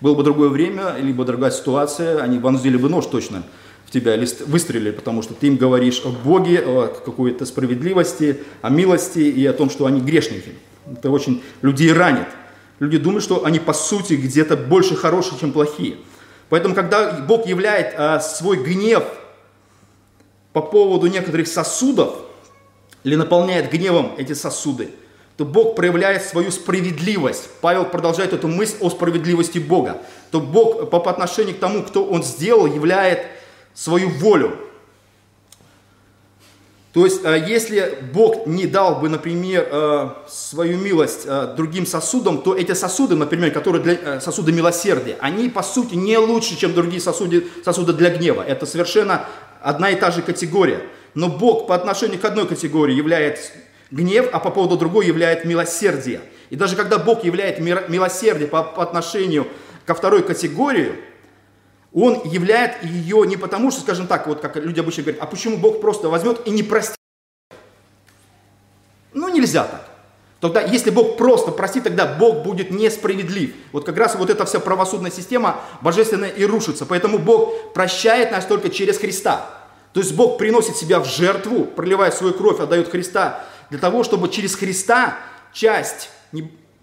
было 0.00 0.14
бы 0.14 0.22
другое 0.22 0.48
время, 0.48 0.94
либо 1.00 1.24
другая 1.24 1.50
ситуация, 1.50 2.22
они 2.22 2.38
вонзили 2.38 2.76
бы 2.76 2.88
нож 2.88 3.06
точно 3.06 3.42
в 3.86 3.90
тебя, 3.90 4.14
или 4.14 4.28
выстрелили, 4.46 4.92
потому 4.92 5.22
что 5.22 5.34
ты 5.34 5.48
им 5.48 5.56
говоришь 5.56 6.00
о 6.04 6.10
Боге, 6.10 6.60
о 6.64 6.86
какой-то 7.04 7.44
справедливости, 7.44 8.40
о 8.62 8.70
милости 8.70 9.18
и 9.18 9.44
о 9.46 9.52
том, 9.52 9.68
что 9.68 9.86
они 9.86 10.00
грешники. 10.00 10.52
Это 10.86 11.10
очень 11.10 11.42
людей 11.60 11.92
ранит. 11.92 12.28
Люди 12.78 12.98
думают, 12.98 13.24
что 13.24 13.44
они 13.44 13.58
по 13.58 13.72
сути 13.72 14.14
где-то 14.14 14.56
больше 14.56 14.94
хорошие, 14.94 15.38
чем 15.40 15.50
плохие. 15.50 15.96
Поэтому, 16.48 16.74
когда 16.74 17.12
Бог 17.12 17.46
являет 17.46 17.94
а, 17.96 18.20
свой 18.20 18.62
гнев 18.62 19.04
по 20.52 20.60
поводу 20.62 21.06
некоторых 21.06 21.48
сосудов, 21.48 22.14
или 23.04 23.16
наполняет 23.16 23.70
гневом 23.70 24.14
эти 24.16 24.32
сосуды, 24.32 24.90
то 25.36 25.44
Бог 25.44 25.76
проявляет 25.76 26.24
свою 26.24 26.50
справедливость. 26.50 27.48
Павел 27.60 27.84
продолжает 27.84 28.32
эту 28.32 28.48
мысль 28.48 28.76
о 28.80 28.88
справедливости 28.88 29.58
Бога. 29.58 30.02
То 30.30 30.40
Бог 30.40 30.90
по, 30.90 31.00
по 31.00 31.10
отношению 31.10 31.54
к 31.54 31.58
тому, 31.58 31.82
кто 31.82 32.04
Он 32.06 32.22
сделал, 32.22 32.66
являет 32.66 33.26
свою 33.74 34.08
волю. 34.08 34.56
То 36.94 37.04
есть, 37.04 37.24
э, 37.24 37.44
если 37.48 37.98
Бог 38.12 38.46
не 38.46 38.68
дал 38.68 39.00
бы, 39.00 39.08
например, 39.08 39.68
э, 39.68 40.08
свою 40.28 40.78
милость 40.78 41.22
э, 41.26 41.52
другим 41.56 41.86
сосудам, 41.86 42.40
то 42.40 42.54
эти 42.54 42.72
сосуды, 42.72 43.16
например, 43.16 43.50
которые 43.50 43.82
для, 43.82 44.20
сосуды 44.20 44.52
милосердия, 44.52 45.16
они, 45.18 45.48
по 45.48 45.64
сути, 45.64 45.96
не 45.96 46.16
лучше, 46.18 46.56
чем 46.56 46.72
другие 46.72 47.02
сосуды, 47.02 47.48
сосуды 47.64 47.94
для 47.94 48.10
гнева. 48.10 48.44
Это 48.46 48.64
совершенно 48.64 49.26
одна 49.60 49.90
и 49.90 49.96
та 49.96 50.12
же 50.12 50.22
категория. 50.22 50.82
Но 51.14 51.28
Бог 51.28 51.66
по 51.66 51.74
отношению 51.74 52.20
к 52.20 52.24
одной 52.24 52.46
категории 52.46 52.94
является 52.94 53.50
гнев, 53.90 54.28
а 54.32 54.38
по 54.38 54.50
поводу 54.50 54.76
другой 54.76 55.08
являет 55.08 55.44
милосердие. 55.44 56.20
И 56.50 56.54
даже 56.54 56.76
когда 56.76 56.98
Бог 56.98 57.24
являет 57.24 57.58
милосердие 57.58 58.46
по, 58.46 58.62
по 58.62 58.84
отношению 58.84 59.48
ко 59.84 59.94
второй 59.94 60.22
категории, 60.22 60.92
он 61.94 62.20
являет 62.24 62.82
ее 62.82 63.24
не 63.24 63.36
потому, 63.36 63.70
что, 63.70 63.80
скажем 63.80 64.08
так, 64.08 64.26
вот 64.26 64.40
как 64.40 64.56
люди 64.56 64.80
обычно 64.80 65.04
говорят, 65.04 65.22
а 65.22 65.26
почему 65.26 65.56
Бог 65.56 65.80
просто 65.80 66.08
возьмет 66.08 66.46
и 66.46 66.50
не 66.50 66.64
простит? 66.64 66.96
Ну, 69.12 69.28
нельзя 69.28 69.64
так. 69.64 69.88
Тогда, 70.40 70.60
если 70.60 70.90
Бог 70.90 71.16
просто 71.16 71.52
простит, 71.52 71.84
тогда 71.84 72.04
Бог 72.04 72.42
будет 72.42 72.70
несправедлив. 72.70 73.54
Вот 73.72 73.86
как 73.86 73.96
раз 73.96 74.16
вот 74.16 74.28
эта 74.28 74.44
вся 74.44 74.58
правосудная 74.58 75.12
система 75.12 75.60
божественная 75.80 76.28
и 76.28 76.44
рушится. 76.44 76.84
Поэтому 76.84 77.18
Бог 77.18 77.72
прощает 77.72 78.32
нас 78.32 78.44
только 78.44 78.68
через 78.68 78.98
Христа. 78.98 79.48
То 79.92 80.00
есть 80.00 80.14
Бог 80.14 80.36
приносит 80.36 80.76
себя 80.76 80.98
в 80.98 81.06
жертву, 81.06 81.64
проливая 81.64 82.10
свою 82.10 82.34
кровь, 82.34 82.58
отдает 82.58 82.90
Христа, 82.90 83.44
для 83.70 83.78
того, 83.78 84.02
чтобы 84.02 84.28
через 84.28 84.56
Христа 84.56 85.16
часть 85.52 86.10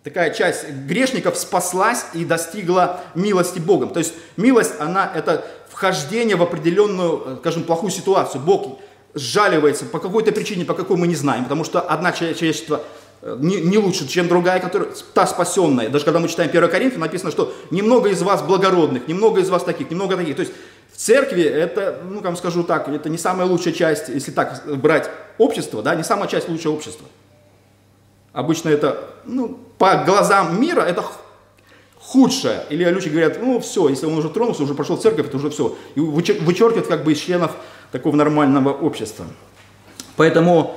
такая 0.04 0.34
часть 0.34 0.68
грешников 0.70 1.38
спаслась 1.38 2.06
и 2.14 2.26
достигла 2.26 3.02
милости 3.16 3.60
Богом. 3.60 3.90
То 3.90 4.00
есть 4.00 4.14
милость, 4.38 4.74
она 4.80 5.12
это 5.14 5.46
вхождение 5.70 6.36
в 6.36 6.44
определенную, 6.44 7.24
э, 7.26 7.36
скажем, 7.40 7.64
плохую 7.64 7.92
ситуацию. 7.92 8.42
Бог 8.42 8.80
сжаливается 9.14 9.86
по 9.86 10.00
какой-то 10.00 10.32
причине, 10.32 10.66
по 10.66 10.74
какой 10.74 10.98
мы 10.98 11.08
не 11.08 11.16
знаем, 11.16 11.44
потому 11.44 11.64
что 11.64 11.82
одна 11.82 12.12
человечество 12.12 12.82
э, 13.22 13.38
не, 13.40 13.58
не 13.58 13.78
лучше, 13.78 14.08
чем 14.08 14.28
другая, 14.28 14.60
которая, 14.60 14.90
та 15.14 15.28
спасенная. 15.28 15.90
Даже 15.90 16.06
когда 16.06 16.20
мы 16.20 16.28
читаем 16.28 16.50
1 16.50 16.70
Коринфян, 16.70 17.00
написано, 17.00 17.32
что 17.32 17.54
немного 17.70 18.10
из 18.10 18.22
вас 18.22 18.42
благородных, 18.42 19.08
немного 19.08 19.42
из 19.42 19.50
вас 19.50 19.64
таких, 19.64 19.92
немного 19.92 20.18
таких. 20.18 20.36
То 20.36 20.42
есть 20.42 20.54
в 20.92 20.98
церкви 20.98 21.44
это, 21.44 22.02
ну, 22.10 22.22
как 22.22 22.38
скажу 22.38 22.64
так, 22.64 22.90
это 22.90 23.10
не 23.10 23.18
самая 23.18 23.48
лучшая 23.48 23.74
часть, 23.74 24.10
если 24.10 24.32
так 24.32 24.64
брать 24.78 25.10
общество, 25.38 25.84
да, 25.84 25.94
не 25.96 26.04
самая 26.04 26.28
часть 26.28 26.50
лучшего 26.50 26.74
общества. 26.74 27.08
Обычно 28.34 28.70
это, 28.70 29.10
ну, 29.26 29.60
по 29.78 29.98
глазам 30.06 30.62
мира, 30.62 30.82
это 30.82 31.04
худшее. 32.02 32.64
Или 32.70 32.84
люди 32.86 33.10
говорят, 33.10 33.40
ну 33.42 33.60
все, 33.60 33.90
если 33.90 34.06
он 34.06 34.18
уже 34.18 34.30
тронулся, 34.30 34.64
уже 34.64 34.74
прошел 34.74 34.98
в 34.98 35.02
церковь, 35.02 35.28
это 35.28 35.38
уже 35.38 35.50
все. 35.50 35.76
И 35.96 36.00
вычеркивают 36.00 36.88
как 36.88 37.04
бы 37.04 37.14
из 37.14 37.20
членов 37.20 37.52
такого 37.92 38.16
нормального 38.16 38.72
общества. 38.72 39.26
Поэтому 40.16 40.76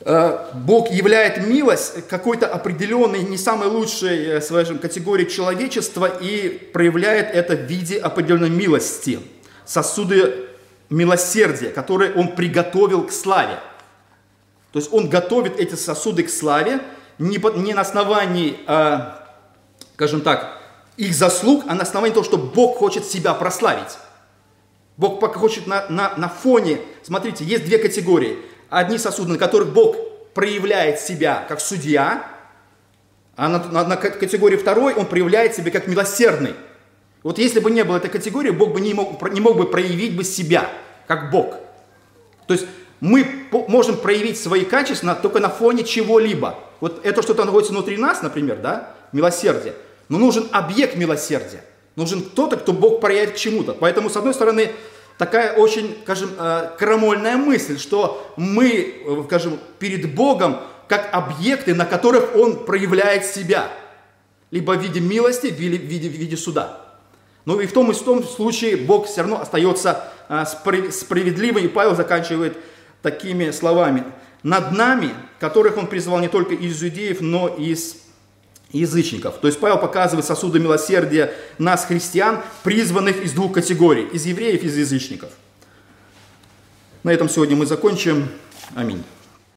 э, 0.00 0.38
Бог 0.54 0.90
являет 0.90 1.46
милость 1.46 2.06
какой-то 2.08 2.46
определенной, 2.46 3.22
не 3.22 3.38
самой 3.38 3.68
лучшей, 3.68 4.36
э, 4.36 4.40
скажем, 4.40 4.78
категории 4.78 5.24
человечества 5.24 6.06
и 6.06 6.48
проявляет 6.72 7.34
это 7.34 7.56
в 7.56 7.60
виде 7.60 7.98
определенной 7.98 8.50
милости. 8.50 9.18
Сосуды 9.64 10.48
милосердия, 10.90 11.70
которые 11.70 12.12
Он 12.14 12.28
приготовил 12.34 13.06
к 13.06 13.12
славе. 13.12 13.58
То 14.74 14.80
есть 14.80 14.92
он 14.92 15.08
готовит 15.08 15.60
эти 15.60 15.76
сосуды 15.76 16.24
к 16.24 16.28
славе 16.28 16.80
не, 17.20 17.38
по, 17.38 17.50
не 17.50 17.74
на 17.74 17.82
основании, 17.82 18.58
э, 18.66 18.98
скажем 19.94 20.20
так, 20.20 20.58
их 20.96 21.14
заслуг, 21.14 21.62
а 21.68 21.76
на 21.76 21.82
основании 21.82 22.12
того, 22.12 22.24
что 22.24 22.38
Бог 22.38 22.78
хочет 22.78 23.04
себя 23.04 23.34
прославить. 23.34 23.96
Бог 24.96 25.20
пока 25.20 25.38
хочет 25.38 25.68
на, 25.68 25.88
на, 25.90 26.16
на 26.16 26.28
фоне, 26.28 26.80
смотрите, 27.04 27.44
есть 27.44 27.64
две 27.64 27.78
категории. 27.78 28.36
Одни 28.68 28.98
сосуды, 28.98 29.30
на 29.30 29.38
которых 29.38 29.72
Бог 29.72 29.94
проявляет 30.34 30.98
себя 30.98 31.44
как 31.48 31.60
судья, 31.60 32.26
а 33.36 33.48
на, 33.48 33.62
на, 33.62 33.84
на 33.84 33.96
категории 33.96 34.56
второй 34.56 34.94
он 34.94 35.06
проявляет 35.06 35.54
себя 35.54 35.70
как 35.70 35.86
милосердный. 35.86 36.54
Вот 37.22 37.38
если 37.38 37.60
бы 37.60 37.70
не 37.70 37.84
было 37.84 37.98
этой 37.98 38.10
категории, 38.10 38.50
Бог 38.50 38.72
бы 38.72 38.80
не 38.80 38.92
мог, 38.92 39.22
не 39.30 39.40
мог 39.40 39.56
бы 39.56 39.66
проявить 39.66 40.16
бы 40.16 40.24
себя 40.24 40.68
как 41.06 41.30
Бог. 41.30 41.54
То 42.48 42.54
есть 42.54 42.66
мы 43.00 43.46
можем 43.68 43.96
проявить 43.96 44.40
свои 44.40 44.64
качества 44.64 45.14
только 45.14 45.40
на 45.40 45.48
фоне 45.48 45.84
чего-либо. 45.84 46.58
Вот 46.80 47.04
это 47.04 47.22
что-то 47.22 47.44
находится 47.44 47.72
внутри 47.72 47.96
нас, 47.96 48.22
например, 48.22 48.58
да, 48.58 48.94
милосердие. 49.12 49.74
Но 50.08 50.18
нужен 50.18 50.48
объект 50.52 50.96
милосердия. 50.96 51.64
Нужен 51.96 52.22
кто-то, 52.22 52.56
кто 52.56 52.72
Бог 52.72 53.00
проявит 53.00 53.32
к 53.32 53.36
чему-то. 53.36 53.72
Поэтому, 53.72 54.10
с 54.10 54.16
одной 54.16 54.34
стороны, 54.34 54.72
такая 55.16 55.54
очень, 55.54 55.96
скажем, 56.02 56.30
э, 56.38 56.70
крамольная 56.78 57.36
мысль, 57.36 57.78
что 57.78 58.32
мы, 58.36 58.94
э, 59.06 59.22
скажем, 59.26 59.58
перед 59.78 60.14
Богом 60.14 60.60
как 60.88 61.08
объекты, 61.12 61.74
на 61.74 61.86
которых 61.86 62.34
Он 62.36 62.64
проявляет 62.64 63.24
себя. 63.24 63.68
Либо 64.50 64.72
в 64.72 64.82
виде 64.82 65.00
милости, 65.00 65.46
в 65.46 65.54
виде, 65.54 65.78
в 65.78 65.82
виде, 65.82 66.08
в 66.08 66.12
виде 66.12 66.36
суда. 66.36 66.80
Но 67.44 67.60
и 67.60 67.66
в 67.66 67.72
том 67.72 67.90
и 67.90 67.94
в 67.94 68.02
том 68.02 68.24
случае 68.24 68.76
Бог 68.76 69.06
все 69.06 69.20
равно 69.20 69.40
остается 69.40 70.04
э, 70.28 70.44
справедливым. 70.90 71.64
И 71.64 71.68
Павел 71.68 71.94
заканчивает 71.94 72.56
такими 73.04 73.50
словами. 73.50 74.02
«Над 74.42 74.72
нами, 74.72 75.10
которых 75.38 75.76
он 75.76 75.86
призвал 75.86 76.20
не 76.20 76.28
только 76.28 76.54
из 76.54 76.82
иудеев, 76.82 77.20
но 77.20 77.48
и 77.48 77.70
из 77.70 77.96
язычников». 78.72 79.38
То 79.40 79.46
есть 79.46 79.60
Павел 79.60 79.78
показывает 79.78 80.26
сосуды 80.26 80.58
милосердия 80.58 81.32
нас, 81.58 81.84
христиан, 81.84 82.40
призванных 82.62 83.22
из 83.22 83.32
двух 83.32 83.52
категорий, 83.52 84.08
из 84.12 84.24
евреев 84.24 84.62
и 84.62 84.66
из 84.66 84.76
язычников. 84.76 85.30
На 87.02 87.12
этом 87.12 87.28
сегодня 87.28 87.56
мы 87.56 87.66
закончим. 87.66 88.28
Аминь. 88.74 89.04